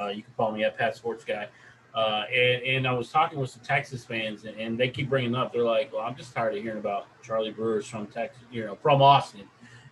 Uh, 0.00 0.08
you 0.08 0.22
can 0.22 0.32
follow 0.36 0.52
me 0.52 0.64
at 0.64 0.76
Pat 0.76 0.96
Sports 0.96 1.24
Guy, 1.24 1.48
uh, 1.94 2.24
and, 2.32 2.62
and 2.62 2.86
I 2.86 2.92
was 2.92 3.10
talking 3.10 3.38
with 3.38 3.50
some 3.50 3.62
Texas 3.62 4.04
fans, 4.04 4.44
and, 4.44 4.58
and 4.58 4.78
they 4.78 4.88
keep 4.88 5.10
bringing 5.10 5.34
up. 5.34 5.52
They're 5.52 5.62
like, 5.62 5.92
well, 5.92 6.02
I'm 6.02 6.16
just 6.16 6.34
tired 6.34 6.56
of 6.56 6.62
hearing 6.62 6.78
about 6.78 7.06
Charlie 7.22 7.50
Brewer's 7.50 7.86
from 7.86 8.06
Texas, 8.06 8.42
you 8.50 8.64
know, 8.64 8.76
from 8.76 9.02
Austin, 9.02 9.42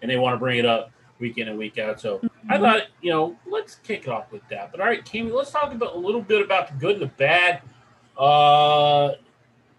and 0.00 0.10
they 0.10 0.16
want 0.16 0.34
to 0.34 0.38
bring 0.38 0.58
it 0.58 0.66
up 0.66 0.92
week 1.18 1.36
in 1.38 1.48
and 1.48 1.58
week 1.58 1.78
out. 1.78 2.00
So 2.00 2.20
I 2.48 2.54
mm-hmm. 2.54 2.64
thought, 2.64 2.82
you 3.02 3.10
know, 3.10 3.36
let's 3.46 3.76
kick 3.76 4.08
off 4.08 4.32
with 4.32 4.42
that. 4.48 4.70
But 4.70 4.80
all 4.80 4.86
right, 4.86 5.04
Cami, 5.04 5.30
let's 5.30 5.50
talk 5.50 5.72
about 5.72 5.94
a 5.94 5.98
little 5.98 6.22
bit 6.22 6.42
about 6.42 6.68
the 6.68 6.74
good 6.74 6.94
and 6.94 7.02
the 7.02 7.14
bad. 7.16 7.62
Uh, 8.16 9.12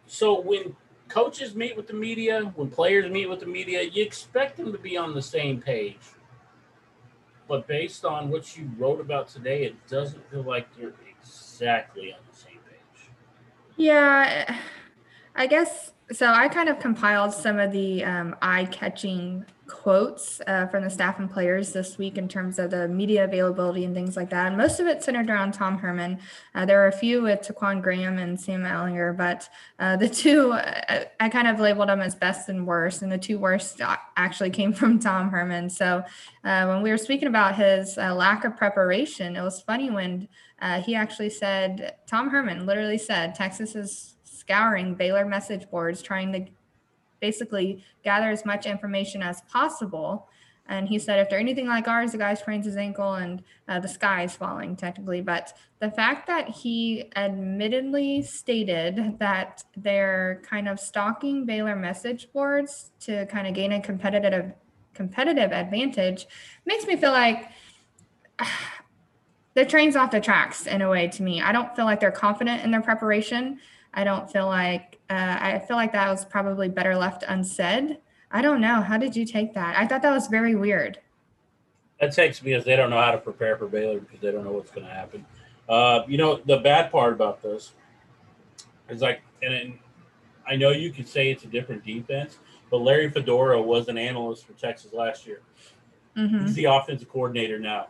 so 0.06 0.40
when 0.40 0.76
coaches 1.08 1.56
meet 1.56 1.76
with 1.76 1.88
the 1.88 1.94
media, 1.94 2.52
when 2.56 2.70
players 2.70 3.10
meet 3.12 3.28
with 3.28 3.40
the 3.40 3.46
media, 3.48 3.82
you 3.82 4.04
expect 4.04 4.58
them 4.58 4.72
to 4.72 4.78
be 4.78 4.96
on 4.96 5.16
the 5.16 5.22
same 5.22 5.60
page. 5.60 6.00
But 7.48 7.68
based 7.68 8.06
on 8.06 8.30
what 8.30 8.56
you 8.56 8.70
wrote 8.78 9.02
about 9.02 9.28
today, 9.28 9.66
it 9.66 9.88
doesn't 9.88 10.30
feel 10.30 10.44
like 10.44 10.68
they're 10.78 10.94
exactly 11.22 12.14
on 12.14 12.20
the 12.30 12.38
same 12.38 12.60
page. 12.70 13.10
Yeah, 13.78 14.58
I 15.36 15.48
guess 15.48 15.94
so. 16.12 16.28
I 16.28 16.48
kind 16.48 16.70
of 16.70 16.80
compiled 16.80 17.34
some 17.34 17.60
of 17.60 17.72
the 17.72 18.04
um, 18.04 18.36
eye 18.42 18.66
catching 18.66 19.46
quotes 19.72 20.42
uh, 20.46 20.68
from 20.68 20.84
the 20.84 20.90
staff 20.90 21.18
and 21.18 21.32
players 21.32 21.72
this 21.72 21.98
week 21.98 22.18
in 22.18 22.28
terms 22.28 22.60
of 22.60 22.70
the 22.70 22.88
media 22.88 23.24
availability 23.24 23.86
and 23.86 23.96
things 23.96 24.16
like 24.16 24.30
that. 24.30 24.48
And 24.48 24.58
most 24.58 24.80
of 24.80 24.88
it 24.88 25.02
centered 25.02 25.30
around 25.30 25.54
Tom 25.54 25.78
Herman. 25.78 26.20
Uh, 26.54 26.66
there 26.66 26.78
were 26.80 26.88
a 26.88 26.92
few 26.92 27.22
with 27.24 27.42
Ta'Quon 27.42 27.82
Graham 27.82 28.18
and 28.18 28.40
Sam 28.40 28.64
Ehlinger, 28.64 29.16
but 29.18 29.50
uh, 29.80 29.96
the 29.96 30.10
two, 30.10 30.52
uh, 30.52 31.06
I 31.20 31.30
kind 31.30 31.48
of 31.48 31.60
labeled 31.60 31.90
them 31.90 32.02
as 32.02 32.14
best 32.14 32.50
and 32.50 32.68
worst. 32.68 33.02
And 33.02 33.12
the 33.12 33.18
two 33.18 33.40
worst 33.40 33.82
actually 34.18 34.52
came 34.52 34.74
from 34.74 35.00
Tom 35.00 35.30
Herman. 35.30 35.70
So 35.70 36.04
uh, 36.44 36.66
when 36.66 36.82
we 36.82 36.92
were 36.92 36.98
speaking 36.98 37.28
about 37.28 37.56
his 37.56 37.98
uh, 37.98 38.14
lack 38.14 38.44
of 38.44 38.56
preparation, 38.58 39.36
it 39.36 39.42
was 39.42 39.62
funny 39.62 39.90
when 39.90 40.28
he 40.84 40.94
actually 40.94 41.32
said, 41.32 41.96
Tom 42.06 42.30
Herman 42.30 42.68
literally 42.68 43.00
said, 43.00 43.34
Texas 43.34 43.74
is 43.76 44.16
scouring 44.24 44.94
Baylor 44.94 45.26
message 45.26 45.68
boards 45.72 46.04
trying 46.04 46.32
to 46.34 46.46
basically 47.22 47.84
gather 48.04 48.30
as 48.30 48.46
much 48.46 48.66
information 48.66 49.22
as 49.22 49.42
possible. 49.42 50.28
And 50.68 50.88
he 50.88 51.00
said, 51.00 51.20
if 51.20 51.30
they're 51.30 51.40
anything 51.40 51.68
like 51.68 51.88
ours, 51.88 52.14
the 52.14 52.18
guy 52.18 52.34
sprains 52.34 52.66
his 52.66 52.78
ankle 52.78 53.14
and 53.14 53.44
uh, 53.68 53.80
the 53.80 53.88
sky 53.88 54.24
is 54.24 54.36
falling, 54.36 54.76
technically. 54.76 55.22
But 55.22 55.54
the 55.80 55.92
fact 55.92 56.28
that 56.28 56.48
he 56.50 57.12
admittedly 57.16 58.22
stated 58.24 59.18
that 59.20 59.64
they're 59.76 60.42
kind 60.46 60.70
of 60.70 60.80
stalking 60.80 61.46
Baylor 61.46 61.76
message 61.76 62.32
boards 62.32 62.92
to 63.02 63.26
kind 63.26 63.48
of 63.48 63.54
gain 63.54 63.72
a 63.74 63.82
competitive 63.82 64.54
competitive 64.94 65.52
advantage 65.52 66.28
makes 66.66 66.86
me 66.86 66.96
feel 66.96 67.12
like 67.12 67.50
uh, 68.40 68.46
the 69.54 69.66
train's 69.66 69.96
off 69.98 70.12
the 70.12 70.22
tracks 70.22 70.68
in 70.68 70.82
a 70.82 70.90
way 70.90 71.08
to 71.10 71.24
me. 71.24 71.42
I 71.42 71.52
don't 71.52 71.76
feel 71.76 71.86
like 71.86 72.00
they're 72.00 72.12
confident 72.12 72.64
in 72.64 72.72
their 72.72 72.82
preparation. 72.82 73.60
I 73.94 74.04
don't 74.04 74.32
feel 74.32 74.46
like 74.46 75.00
uh, 75.10 75.38
I 75.40 75.60
feel 75.68 75.76
like 75.76 75.92
that 75.92 76.10
was 76.10 76.24
probably 76.26 76.70
better 76.70 76.96
left 76.96 77.24
unsaid. 77.28 77.98
I 78.32 78.42
don't 78.42 78.62
know. 78.62 78.82
How 78.82 78.98
did 78.98 79.16
you 79.16 79.26
take 79.26 79.54
that? 79.54 79.78
I 79.78 79.86
thought 79.86 80.02
that 80.04 80.14
was 80.14 80.28
very 80.28 80.56
weird. 80.56 81.00
That 82.00 82.14
takes 82.14 82.42
me 82.42 82.54
as 82.54 82.64
they 82.64 82.76
don't 82.76 82.90
know 82.90 83.02
how 83.02 83.12
to 83.12 83.18
prepare 83.18 83.58
for 83.58 83.68
Baylor 83.68 84.00
because 84.00 84.22
they 84.22 84.32
don't 84.32 84.46
know 84.46 84.54
what's 84.54 84.72
going 84.72 84.88
to 84.88 84.94
happen. 84.94 85.26
Uh, 85.68 86.04
you 86.08 86.18
know, 86.18 86.38
the 86.46 86.58
bad 86.58 86.92
part 86.92 87.14
about 87.14 87.42
this 87.42 87.74
is 88.90 89.02
like, 89.02 89.22
and 89.44 89.78
I 90.48 90.56
know 90.56 90.72
you 90.72 90.92
could 90.92 91.08
say 91.08 91.30
it's 91.30 91.44
a 91.44 91.48
different 91.48 91.86
defense, 91.86 92.40
but 92.70 92.78
Larry 92.78 93.10
Fedora 93.10 93.62
was 93.62 93.88
an 93.88 93.98
analyst 93.98 94.46
for 94.46 94.54
Texas 94.54 94.94
last 94.94 95.28
year. 95.28 95.42
Mm-hmm. 96.18 96.46
He's 96.46 96.56
the 96.56 96.66
offensive 96.66 97.10
coordinator 97.10 97.60
now 97.60 97.88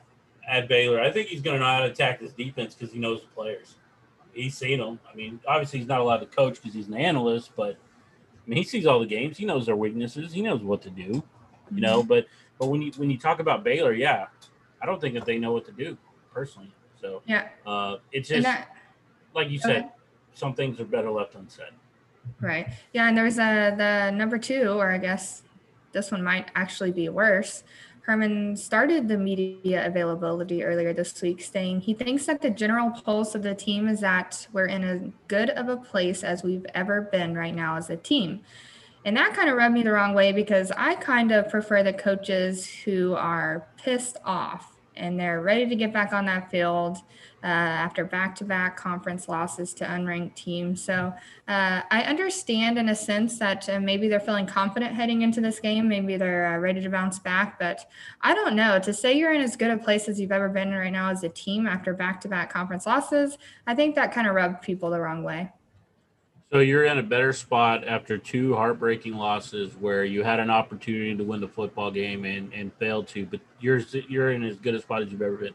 at 0.48 0.68
Baylor. 0.68 1.00
I 1.00 1.12
think 1.12 1.28
he's 1.28 1.42
going 1.42 1.56
to 1.56 1.60
know 1.60 1.72
how 1.72 1.80
to 1.80 1.86
attack 1.86 2.20
this 2.20 2.34
defense 2.34 2.74
because 2.74 2.94
he 2.94 3.00
knows 3.00 3.22
the 3.22 3.28
players 3.28 3.76
he's 4.34 4.58
seen 4.58 4.80
them. 4.80 5.00
I 5.12 5.16
mean, 5.16 5.40
obviously 5.48 5.80
he's 5.80 5.88
not 5.88 6.00
allowed 6.00 6.18
to 6.18 6.26
coach 6.26 6.56
because 6.56 6.74
he's 6.74 6.88
an 6.88 6.96
analyst, 6.96 7.52
but 7.56 7.78
I 8.46 8.50
mean, 8.50 8.58
he 8.58 8.64
sees 8.64 8.86
all 8.86 9.00
the 9.00 9.06
games. 9.06 9.38
He 9.38 9.46
knows 9.46 9.66
their 9.66 9.76
weaknesses. 9.76 10.34
He 10.34 10.42
knows 10.42 10.62
what 10.62 10.82
to 10.84 10.90
do. 10.90 11.24
You 11.74 11.82
know, 11.82 12.00
mm-hmm. 12.00 12.08
but 12.08 12.26
but 12.60 12.68
when 12.68 12.82
you 12.82 12.92
when 12.98 13.10
you 13.10 13.18
talk 13.18 13.40
about 13.40 13.64
Baylor, 13.64 13.94
yeah, 13.94 14.28
I 14.82 14.86
don't 14.86 15.00
think 15.00 15.14
that 15.14 15.26
they 15.26 15.38
know 15.38 15.54
what 15.54 15.66
to 15.66 15.72
do 15.72 15.98
personally. 16.34 16.74
So 17.00 17.22
yeah, 17.26 17.48
uh, 17.66 17.98
it's 18.12 18.30
just 18.30 18.44
that, 18.44 18.76
like 19.34 19.50
you 19.50 19.58
said, 19.58 19.78
okay. 19.78 19.90
some 20.34 20.54
things 20.54 20.80
are 20.80 20.86
better 20.86 21.10
left 21.10 21.36
unsaid. 21.36 21.72
Right. 22.40 22.68
Yeah, 22.94 23.08
and 23.08 23.18
there's 23.18 23.40
a 23.40 23.74
the 23.78 24.12
number 24.12 24.38
two, 24.38 24.80
or 24.80 24.92
I 24.92 24.98
guess 24.98 25.44
this 25.92 26.12
one 26.12 26.24
might 26.24 26.52
actually 26.56 26.92
be 26.92 27.10
worse. 27.10 27.64
Herman 28.04 28.58
started 28.58 29.08
the 29.08 29.18
media 29.18 29.86
availability 29.86 30.64
earlier 30.64 30.92
this 30.92 31.22
week, 31.22 31.42
saying 31.42 31.82
he 31.82 31.94
thinks 31.94 32.26
that 32.26 32.42
the 32.42 32.50
general 32.50 32.90
pulse 32.90 33.36
of 33.36 33.44
the 33.44 33.54
team 33.54 33.88
is 33.88 34.00
that 34.00 34.48
we're 34.52 34.66
in 34.66 34.84
as 34.84 35.02
good 35.28 35.52
of 35.52 35.70
a 35.70 35.78
place 35.78 36.24
as 36.24 36.44
we've 36.44 36.66
ever 36.74 37.02
been 37.02 37.36
right 37.36 37.54
now 37.54 37.78
as 37.78 37.90
a 37.92 37.98
team. 37.98 38.42
And 39.06 39.16
that 39.18 39.34
kind 39.36 39.50
of 39.50 39.56
rubbed 39.56 39.74
me 39.74 39.84
the 39.84 39.92
wrong 39.92 40.14
way 40.14 40.32
because 40.32 40.72
I 40.72 40.96
kind 40.96 41.32
of 41.32 41.50
prefer 41.50 41.84
the 41.84 41.94
coaches 41.94 42.68
who 42.68 43.14
are 43.14 43.68
pissed 43.78 44.18
off 44.26 44.76
and 44.96 45.20
they're 45.20 45.42
ready 45.42 45.68
to 45.68 45.76
get 45.76 45.94
back 45.94 46.14
on 46.14 46.26
that 46.26 46.52
field 46.52 46.98
uh, 47.44 47.48
after 47.48 48.06
back-to-back 48.06 48.78
conference 48.78 49.28
losses 49.28 49.74
to 49.74 49.86
unranked 49.86 50.36
teams. 50.36 50.84
So 50.84 51.14
uh, 51.48 51.82
I 51.90 52.04
understand 52.04 52.78
in 52.78 52.90
a 52.90 52.96
sense 52.96 53.40
that 53.40 53.68
uh, 53.68 53.80
maybe 53.80 54.08
they're 54.08 54.20
feeling 54.20 54.46
confident 54.46 54.94
heading 54.94 55.22
into 55.22 55.42
this 55.42 55.60
game. 55.60 55.88
Maybe 55.88 56.18
they're 56.18 56.56
uh, 56.56 56.58
ready 56.60 56.82
to 56.82 56.90
bounce 56.90 57.20
back, 57.20 57.58
but 57.58 57.90
I 58.22 58.34
don't 58.34 58.56
know. 58.56 58.80
To 58.80 58.94
say 58.94 59.18
you're 59.18 59.34
in 59.34 59.42
as 59.42 59.56
good 59.56 59.72
a 59.72 59.78
place 59.78 60.08
as 60.08 60.20
you've 60.20 60.32
ever 60.32 60.50
been 60.50 60.72
right 60.72 60.92
now 60.92 61.10
as 61.10 61.24
a 61.24 61.30
team 61.30 61.68
after 61.68 61.94
back-to-back 61.94 62.52
conference 62.52 62.86
losses, 62.86 63.38
I 63.66 63.76
think 63.76 63.96
that 63.96 64.12
kind 64.12 64.28
of 64.28 64.36
rubbed 64.36 64.62
people 64.62 64.90
the 64.90 65.00
wrong 65.00 65.24
way. 65.24 65.50
So 66.52 66.60
you're 66.60 66.84
in 66.84 66.98
a 66.98 67.04
better 67.04 67.32
spot 67.32 67.88
after 67.88 68.18
two 68.18 68.54
heartbreaking 68.56 69.16
losses 69.16 69.74
where 69.80 70.04
you 70.04 70.22
had 70.22 70.42
an 70.42 70.50
opportunity 70.50 71.16
to 71.16 71.24
win 71.24 71.40
the 71.40 71.48
football 71.48 71.90
game 71.90 72.26
and, 72.26 72.54
and 72.54 72.74
failed 72.74 73.08
to, 73.10 73.26
but 73.26 73.40
you're 73.62 73.80
you're 74.10 74.32
in 74.32 74.44
as 74.44 74.58
good 74.58 74.76
a 74.76 74.82
spot 74.82 75.02
as 75.02 75.12
you've 75.12 75.22
ever 75.22 75.38
been. 75.38 75.54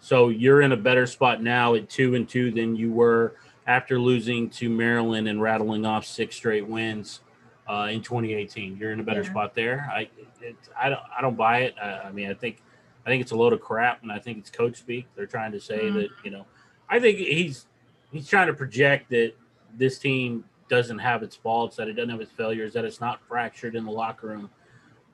So 0.00 0.28
you're 0.28 0.62
in 0.62 0.72
a 0.72 0.76
better 0.76 1.06
spot 1.06 1.42
now 1.42 1.74
at 1.74 1.88
two 1.88 2.14
and 2.14 2.28
two 2.28 2.50
than 2.50 2.76
you 2.76 2.92
were 2.92 3.34
after 3.66 3.98
losing 3.98 4.48
to 4.50 4.68
Maryland 4.68 5.28
and 5.28 5.42
rattling 5.42 5.84
off 5.84 6.06
six 6.06 6.36
straight 6.36 6.66
wins 6.66 7.20
uh, 7.68 7.88
in 7.90 8.00
2018. 8.00 8.76
You're 8.76 8.92
in 8.92 9.00
a 9.00 9.02
better 9.02 9.22
yeah. 9.22 9.30
spot 9.30 9.54
there. 9.54 9.90
I 9.92 10.08
it, 10.40 10.56
I 10.78 10.88
don't 10.88 11.00
I 11.16 11.20
don't 11.20 11.36
buy 11.36 11.60
it. 11.60 11.74
I, 11.82 12.00
I, 12.00 12.12
mean 12.12 12.30
I 12.30 12.34
think 12.34 12.62
I 13.04 13.10
think 13.10 13.22
it's 13.22 13.32
a 13.32 13.36
load 13.36 13.52
of 13.52 13.60
crap, 13.60 14.02
and 14.02 14.12
I 14.12 14.18
think 14.18 14.38
it's 14.38 14.50
coach 14.50 14.76
speak. 14.76 15.06
They're 15.16 15.26
trying 15.26 15.52
to 15.52 15.60
say 15.60 15.78
mm-hmm. 15.78 15.96
that 15.98 16.08
you 16.24 16.30
know 16.30 16.46
I 16.88 17.00
think 17.00 17.18
he's 17.18 17.66
he's 18.12 18.28
trying 18.28 18.46
to 18.46 18.54
project 18.54 19.10
that 19.10 19.32
this 19.76 19.98
team 19.98 20.44
doesn't 20.68 20.98
have 20.98 21.22
its 21.22 21.36
faults, 21.36 21.76
that 21.76 21.88
it 21.88 21.94
doesn't 21.94 22.10
have 22.10 22.20
its 22.20 22.32
failures, 22.32 22.72
that 22.72 22.84
it's 22.84 23.00
not 23.00 23.20
fractured 23.28 23.76
in 23.76 23.84
the 23.84 23.90
locker 23.90 24.28
room. 24.28 24.50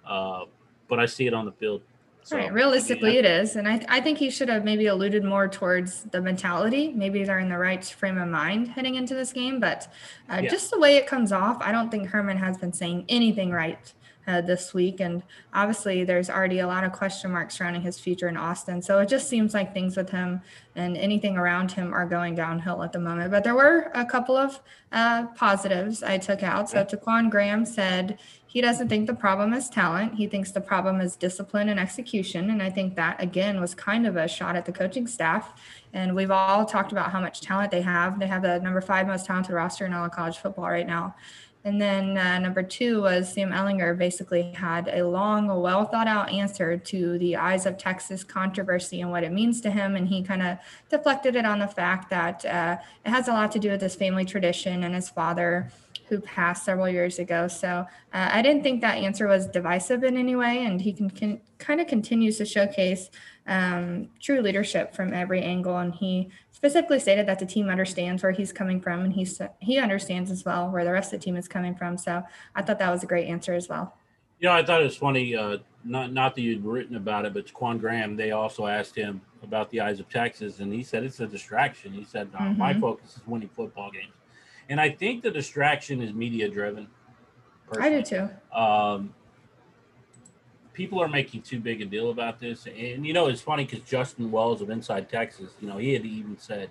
Uh, 0.06 0.44
but 0.88 0.98
I 0.98 1.06
see 1.06 1.26
it 1.26 1.34
on 1.34 1.44
the 1.44 1.52
field. 1.52 1.82
So, 2.24 2.36
right. 2.36 2.52
Realistically, 2.52 3.16
I, 3.16 3.20
it 3.20 3.24
is. 3.24 3.56
And 3.56 3.66
I, 3.68 3.84
I 3.88 4.00
think 4.00 4.18
he 4.18 4.30
should 4.30 4.48
have 4.48 4.64
maybe 4.64 4.86
alluded 4.86 5.24
more 5.24 5.48
towards 5.48 6.04
the 6.04 6.20
mentality. 6.20 6.92
Maybe 6.92 7.24
they're 7.24 7.40
in 7.40 7.48
the 7.48 7.58
right 7.58 7.84
frame 7.84 8.16
of 8.18 8.28
mind 8.28 8.68
heading 8.68 8.94
into 8.94 9.14
this 9.14 9.32
game. 9.32 9.58
But 9.58 9.92
uh, 10.30 10.40
yeah. 10.42 10.50
just 10.50 10.70
the 10.70 10.78
way 10.78 10.96
it 10.96 11.06
comes 11.06 11.32
off, 11.32 11.58
I 11.60 11.72
don't 11.72 11.90
think 11.90 12.08
Herman 12.08 12.36
has 12.36 12.56
been 12.56 12.72
saying 12.72 13.06
anything 13.08 13.50
right 13.50 13.92
uh, 14.26 14.40
this 14.40 14.72
week. 14.72 15.00
And 15.00 15.22
obviously, 15.52 16.04
there's 16.04 16.30
already 16.30 16.60
a 16.60 16.66
lot 16.66 16.84
of 16.84 16.92
question 16.92 17.32
marks 17.32 17.56
surrounding 17.56 17.82
his 17.82 17.98
future 17.98 18.28
in 18.28 18.36
Austin. 18.36 18.82
So 18.82 18.98
it 19.00 19.08
just 19.08 19.28
seems 19.28 19.54
like 19.54 19.74
things 19.74 19.96
with 19.96 20.10
him 20.10 20.40
and 20.74 20.96
anything 20.96 21.36
around 21.36 21.72
him 21.72 21.92
are 21.92 22.06
going 22.06 22.34
downhill 22.34 22.82
at 22.82 22.92
the 22.92 23.00
moment. 23.00 23.30
But 23.30 23.44
there 23.44 23.54
were 23.54 23.90
a 23.94 24.04
couple 24.04 24.36
of 24.36 24.60
uh, 24.90 25.26
positives 25.28 26.02
I 26.02 26.18
took 26.18 26.42
out. 26.42 26.70
So 26.70 26.84
Ta'Quon 26.84 27.30
Graham 27.30 27.64
said 27.64 28.18
he 28.46 28.60
doesn't 28.60 28.88
think 28.88 29.06
the 29.06 29.14
problem 29.14 29.54
is 29.54 29.70
talent. 29.70 30.14
He 30.14 30.26
thinks 30.26 30.50
the 30.50 30.60
problem 30.60 31.00
is 31.00 31.16
discipline 31.16 31.70
and 31.70 31.80
execution. 31.80 32.50
And 32.50 32.62
I 32.62 32.68
think 32.68 32.96
that, 32.96 33.22
again, 33.22 33.60
was 33.60 33.74
kind 33.74 34.06
of 34.06 34.16
a 34.16 34.28
shot 34.28 34.56
at 34.56 34.66
the 34.66 34.72
coaching 34.72 35.06
staff. 35.06 35.58
And 35.94 36.14
we've 36.14 36.30
all 36.30 36.66
talked 36.66 36.92
about 36.92 37.10
how 37.12 37.20
much 37.20 37.40
talent 37.40 37.70
they 37.70 37.80
have. 37.80 38.18
They 38.18 38.26
have 38.26 38.42
the 38.42 38.60
number 38.60 38.82
five 38.82 39.06
most 39.06 39.24
talented 39.24 39.54
roster 39.54 39.86
in 39.86 39.94
all 39.94 40.04
of 40.04 40.12
college 40.12 40.36
football 40.36 40.68
right 40.68 40.86
now. 40.86 41.14
And 41.64 41.80
then 41.80 42.18
uh, 42.18 42.38
number 42.40 42.62
two 42.62 43.02
was 43.02 43.32
Sam 43.32 43.52
Ehlinger 43.52 43.96
basically 43.96 44.50
had 44.52 44.88
a 44.88 45.06
long, 45.06 45.46
well 45.46 45.84
thought 45.84 46.08
out 46.08 46.30
answer 46.30 46.76
to 46.76 47.18
the 47.18 47.36
Eyes 47.36 47.66
of 47.66 47.78
Texas 47.78 48.24
controversy 48.24 49.00
and 49.00 49.10
what 49.10 49.22
it 49.22 49.32
means 49.32 49.60
to 49.60 49.70
him. 49.70 49.94
And 49.94 50.08
he 50.08 50.22
kind 50.22 50.42
of 50.42 50.58
deflected 50.90 51.36
it 51.36 51.46
on 51.46 51.60
the 51.60 51.68
fact 51.68 52.10
that 52.10 52.44
uh, 52.44 52.78
it 53.04 53.10
has 53.10 53.28
a 53.28 53.32
lot 53.32 53.52
to 53.52 53.60
do 53.60 53.70
with 53.70 53.80
his 53.80 53.94
family 53.94 54.24
tradition 54.24 54.82
and 54.82 54.94
his 54.94 55.08
father 55.08 55.70
who 56.08 56.20
passed 56.20 56.64
several 56.64 56.88
years 56.88 57.18
ago. 57.18 57.48
So 57.48 57.86
uh, 58.12 58.28
I 58.32 58.42
didn't 58.42 58.62
think 58.62 58.80
that 58.80 58.98
answer 58.98 59.26
was 59.28 59.46
divisive 59.46 60.02
in 60.04 60.16
any 60.16 60.36
way. 60.36 60.64
And 60.66 60.80
he 60.80 60.92
can, 60.92 61.08
can 61.08 61.40
kind 61.58 61.80
of 61.80 61.86
continues 61.86 62.38
to 62.38 62.44
showcase 62.44 63.08
um, 63.46 64.08
true 64.20 64.40
leadership 64.40 64.94
from 64.94 65.14
every 65.14 65.40
angle. 65.40 65.78
And 65.78 65.94
he 65.94 66.28
specifically 66.62 67.00
stated 67.00 67.26
that 67.26 67.40
the 67.40 67.44
team 67.44 67.68
understands 67.68 68.22
where 68.22 68.30
he's 68.30 68.52
coming 68.52 68.80
from, 68.80 69.00
and 69.00 69.12
he's 69.12 69.40
he 69.58 69.78
understands 69.78 70.30
as 70.30 70.44
well 70.44 70.70
where 70.70 70.84
the 70.84 70.92
rest 70.92 71.12
of 71.12 71.18
the 71.18 71.24
team 71.24 71.34
is 71.34 71.48
coming 71.48 71.74
from. 71.74 71.98
So 71.98 72.22
I 72.54 72.62
thought 72.62 72.78
that 72.78 72.88
was 72.88 73.02
a 73.02 73.06
great 73.06 73.26
answer 73.26 73.52
as 73.52 73.68
well. 73.68 73.98
Yeah, 74.38 74.54
I 74.54 74.64
thought 74.64 74.80
it 74.80 74.84
was 74.84 74.96
funny. 74.96 75.34
Uh, 75.34 75.58
not 75.84 76.12
not 76.12 76.36
that 76.36 76.42
you'd 76.42 76.64
written 76.64 76.94
about 76.94 77.26
it, 77.26 77.34
but 77.34 77.52
Quan 77.52 77.78
Graham. 77.78 78.14
They 78.14 78.30
also 78.30 78.68
asked 78.68 78.94
him 78.94 79.20
about 79.42 79.70
the 79.70 79.80
eyes 79.80 79.98
of 79.98 80.08
Texas, 80.08 80.60
and 80.60 80.72
he 80.72 80.84
said 80.84 81.02
it's 81.02 81.18
a 81.18 81.26
distraction. 81.26 81.92
He 81.92 82.04
said 82.04 82.30
mm-hmm. 82.30 82.56
my 82.56 82.78
focus 82.78 83.16
is 83.16 83.26
winning 83.26 83.48
football 83.48 83.90
games, 83.90 84.14
and 84.68 84.80
I 84.80 84.88
think 84.88 85.24
the 85.24 85.32
distraction 85.32 86.00
is 86.00 86.14
media 86.14 86.48
driven. 86.48 86.86
I 87.76 87.88
do 87.88 88.02
too. 88.02 88.56
Um, 88.56 89.12
people 90.72 91.00
are 91.02 91.08
making 91.08 91.42
too 91.42 91.60
big 91.60 91.80
a 91.80 91.84
deal 91.84 92.10
about 92.10 92.40
this. 92.40 92.66
And, 92.66 93.06
you 93.06 93.12
know, 93.12 93.26
it's 93.26 93.42
funny 93.42 93.64
because 93.64 93.80
Justin 93.80 94.30
Wells 94.30 94.62
of 94.62 94.70
Inside 94.70 95.08
Texas, 95.08 95.52
you 95.60 95.68
know, 95.68 95.78
he 95.78 95.92
had 95.92 96.04
even 96.04 96.38
said, 96.38 96.70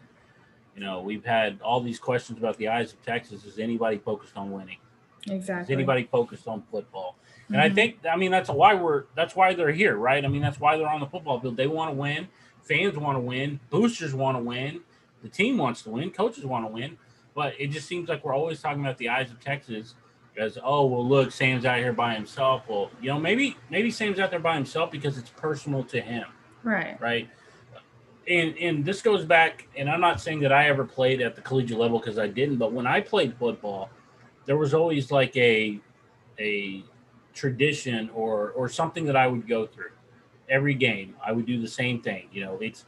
you 0.75 0.81
know, 0.81 1.01
we've 1.01 1.25
had 1.25 1.59
all 1.61 1.81
these 1.81 1.99
questions 1.99 2.39
about 2.39 2.57
the 2.57 2.67
eyes 2.67 2.93
of 2.93 3.01
Texas. 3.03 3.45
Is 3.45 3.59
anybody 3.59 3.97
focused 3.97 4.37
on 4.37 4.51
winning? 4.51 4.77
Exactly. 5.29 5.73
Is 5.73 5.77
anybody 5.77 6.07
focused 6.11 6.47
on 6.47 6.63
football? 6.71 7.15
And 7.47 7.57
mm-hmm. 7.57 7.65
I 7.65 7.69
think, 7.69 7.97
I 8.09 8.15
mean, 8.15 8.31
that's 8.31 8.49
why 8.49 8.73
we're, 8.73 9.03
that's 9.15 9.35
why 9.35 9.53
they're 9.53 9.71
here, 9.71 9.95
right? 9.95 10.23
I 10.23 10.27
mean, 10.27 10.41
that's 10.41 10.59
why 10.59 10.77
they're 10.77 10.87
on 10.87 11.01
the 11.01 11.07
football 11.07 11.39
field. 11.39 11.57
They 11.57 11.67
want 11.67 11.91
to 11.91 11.95
win. 11.95 12.27
Fans 12.63 12.97
want 12.97 13.17
to 13.17 13.21
win. 13.21 13.59
Boosters 13.69 14.13
want 14.13 14.37
to 14.37 14.43
win. 14.43 14.81
The 15.21 15.29
team 15.29 15.57
wants 15.57 15.83
to 15.83 15.89
win. 15.89 16.11
Coaches 16.11 16.45
want 16.45 16.65
to 16.65 16.71
win. 16.71 16.97
But 17.35 17.53
it 17.59 17.67
just 17.67 17.87
seems 17.87 18.09
like 18.09 18.23
we're 18.23 18.33
always 18.33 18.61
talking 18.61 18.81
about 18.81 18.97
the 18.97 19.09
eyes 19.09 19.29
of 19.31 19.39
Texas 19.39 19.95
as 20.41 20.57
oh 20.63 20.85
well 20.87 21.07
look 21.07 21.31
sam's 21.31 21.65
out 21.65 21.77
here 21.77 21.93
by 21.93 22.13
himself. 22.15 22.63
Well 22.67 22.89
you 22.99 23.09
know 23.09 23.19
maybe 23.19 23.55
maybe 23.69 23.91
sam's 23.91 24.19
out 24.19 24.31
there 24.31 24.39
by 24.39 24.55
himself 24.55 24.91
because 24.91 25.17
it's 25.17 25.29
personal 25.29 25.83
to 25.85 26.01
him 26.01 26.25
right. 26.63 26.99
right? 26.99 27.29
And 28.27 28.57
and 28.57 28.83
this 28.85 29.01
goes 29.01 29.25
back 29.25 29.67
and 29.75 29.89
i'm 29.89 29.99
not 29.99 30.21
saying 30.21 30.41
that 30.41 30.51
i 30.51 30.67
ever 30.67 30.85
played 30.85 31.21
at 31.21 31.35
the 31.35 31.41
collegiate 31.41 31.79
level 31.79 31.97
because 31.99 32.19
i 32.19 32.27
didn't 32.27 32.57
but 32.57 32.71
when 32.71 32.85
i 32.85 33.01
played 33.01 33.35
football 33.35 33.89
there 34.45 34.57
was 34.57 34.73
always 34.73 35.11
like 35.11 35.35
a 35.37 35.79
a 36.39 36.83
tradition 37.33 38.09
or 38.13 38.51
or 38.51 38.69
something 38.69 39.05
that 39.05 39.15
i 39.15 39.27
would 39.27 39.47
go 39.47 39.65
through. 39.65 39.91
Every 40.49 40.75
game 40.75 41.15
i 41.25 41.31
would 41.31 41.45
do 41.45 41.59
the 41.59 41.67
same 41.67 42.01
thing 42.01 42.27
you 42.31 42.43
know 42.43 42.57
it's 42.61 42.85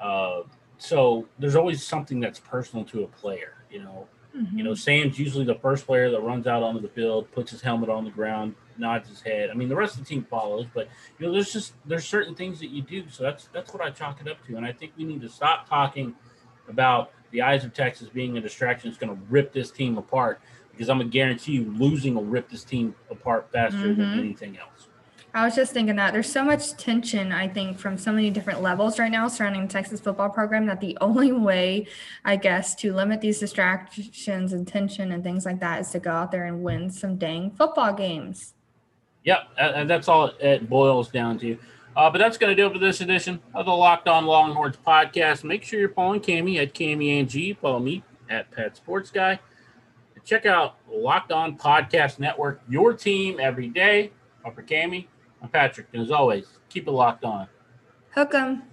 uh 0.00 0.42
so 0.76 1.26
there's 1.38 1.56
always 1.56 1.82
something 1.82 2.20
that's 2.20 2.38
personal 2.38 2.84
to 2.86 3.04
a 3.04 3.08
player 3.08 3.54
you 3.70 3.82
know 3.82 4.06
Mm-hmm. 4.38 4.58
You 4.58 4.64
know, 4.64 4.74
Sam's 4.74 5.18
usually 5.18 5.44
the 5.44 5.56
first 5.56 5.86
player 5.86 6.10
that 6.10 6.20
runs 6.20 6.46
out 6.46 6.62
onto 6.62 6.80
the 6.80 6.88
field, 6.88 7.30
puts 7.32 7.50
his 7.50 7.60
helmet 7.60 7.88
on 7.88 8.04
the 8.04 8.10
ground, 8.10 8.54
nods 8.76 9.08
his 9.08 9.20
head. 9.20 9.50
I 9.50 9.54
mean, 9.54 9.68
the 9.68 9.76
rest 9.76 9.94
of 9.94 10.00
the 10.00 10.06
team 10.06 10.26
follows, 10.28 10.66
but 10.72 10.88
you 11.18 11.26
know, 11.26 11.32
there's 11.32 11.52
just 11.52 11.74
there's 11.84 12.06
certain 12.06 12.34
things 12.34 12.60
that 12.60 12.70
you 12.70 12.82
do. 12.82 13.04
So 13.10 13.24
that's 13.24 13.48
that's 13.52 13.72
what 13.72 13.82
I 13.82 13.90
chalk 13.90 14.20
it 14.20 14.28
up 14.28 14.44
to, 14.46 14.56
and 14.56 14.64
I 14.64 14.72
think 14.72 14.92
we 14.96 15.04
need 15.04 15.20
to 15.22 15.28
stop 15.28 15.68
talking 15.68 16.14
about 16.68 17.12
the 17.30 17.42
eyes 17.42 17.64
of 17.64 17.74
Texas 17.74 18.08
being 18.08 18.36
a 18.38 18.40
distraction 18.40 18.88
that's 18.88 18.98
going 18.98 19.14
to 19.14 19.22
rip 19.28 19.52
this 19.52 19.70
team 19.70 19.98
apart 19.98 20.40
because 20.78 20.88
I'm 20.88 20.98
gonna 20.98 21.10
guarantee 21.10 21.52
you 21.52 21.64
losing 21.72 22.14
will 22.14 22.24
rip 22.24 22.48
this 22.48 22.62
team 22.62 22.94
apart 23.10 23.50
faster 23.52 23.78
mm-hmm. 23.78 24.00
than 24.00 24.18
anything 24.18 24.58
else. 24.58 24.87
I 25.34 25.44
was 25.44 25.54
just 25.54 25.72
thinking 25.72 25.96
that 25.96 26.12
there's 26.12 26.30
so 26.30 26.42
much 26.42 26.72
tension, 26.76 27.32
I 27.32 27.48
think, 27.48 27.78
from 27.78 27.98
so 27.98 28.12
many 28.12 28.30
different 28.30 28.62
levels 28.62 28.98
right 28.98 29.10
now 29.10 29.28
surrounding 29.28 29.62
the 29.62 29.68
Texas 29.68 30.00
football 30.00 30.30
program 30.30 30.66
that 30.66 30.80
the 30.80 30.96
only 31.00 31.32
way, 31.32 31.86
I 32.24 32.36
guess, 32.36 32.74
to 32.76 32.92
limit 32.94 33.20
these 33.20 33.38
distractions 33.38 34.52
and 34.52 34.66
tension 34.66 35.12
and 35.12 35.22
things 35.22 35.44
like 35.44 35.60
that 35.60 35.80
is 35.80 35.90
to 35.90 36.00
go 36.00 36.10
out 36.10 36.32
there 36.32 36.46
and 36.46 36.62
win 36.62 36.90
some 36.90 37.16
dang 37.16 37.50
football 37.50 37.92
games. 37.92 38.54
Yep, 39.24 39.48
and 39.58 39.90
that's 39.90 40.08
all 40.08 40.32
it 40.40 40.68
boils 40.68 41.10
down 41.10 41.38
to. 41.40 41.58
Uh, 41.96 42.08
but 42.08 42.18
that's 42.18 42.38
going 42.38 42.54
to 42.54 42.60
do 42.60 42.66
it 42.68 42.72
for 42.72 42.78
this 42.78 43.00
edition 43.00 43.40
of 43.54 43.66
the 43.66 43.72
Locked 43.72 44.08
On 44.08 44.24
Longhorns 44.24 44.76
podcast. 44.86 45.44
Make 45.44 45.64
sure 45.64 45.80
you're 45.80 45.88
following 45.90 46.20
Cami 46.20 46.56
at 46.62 46.72
Cami 46.72 47.18
and 47.18 47.28
G. 47.28 47.52
Follow 47.54 47.80
me 47.80 48.04
at 48.30 48.50
Pet 48.50 48.76
Sports 48.76 49.10
Guy. 49.10 49.38
check 50.24 50.46
out 50.46 50.76
Locked 50.90 51.32
On 51.32 51.58
Podcast 51.58 52.18
Network, 52.18 52.62
your 52.68 52.94
team 52.94 53.38
every 53.40 53.68
day. 53.68 54.12
Up 54.46 54.54
For 54.54 54.62
Cami, 54.62 55.08
I'm 55.42 55.48
Patrick, 55.48 55.88
and 55.92 56.02
as 56.02 56.10
always, 56.10 56.46
keep 56.68 56.86
it 56.88 56.90
locked 56.90 57.24
on. 57.24 57.48
Hook 58.14 58.34
'em. 58.34 58.67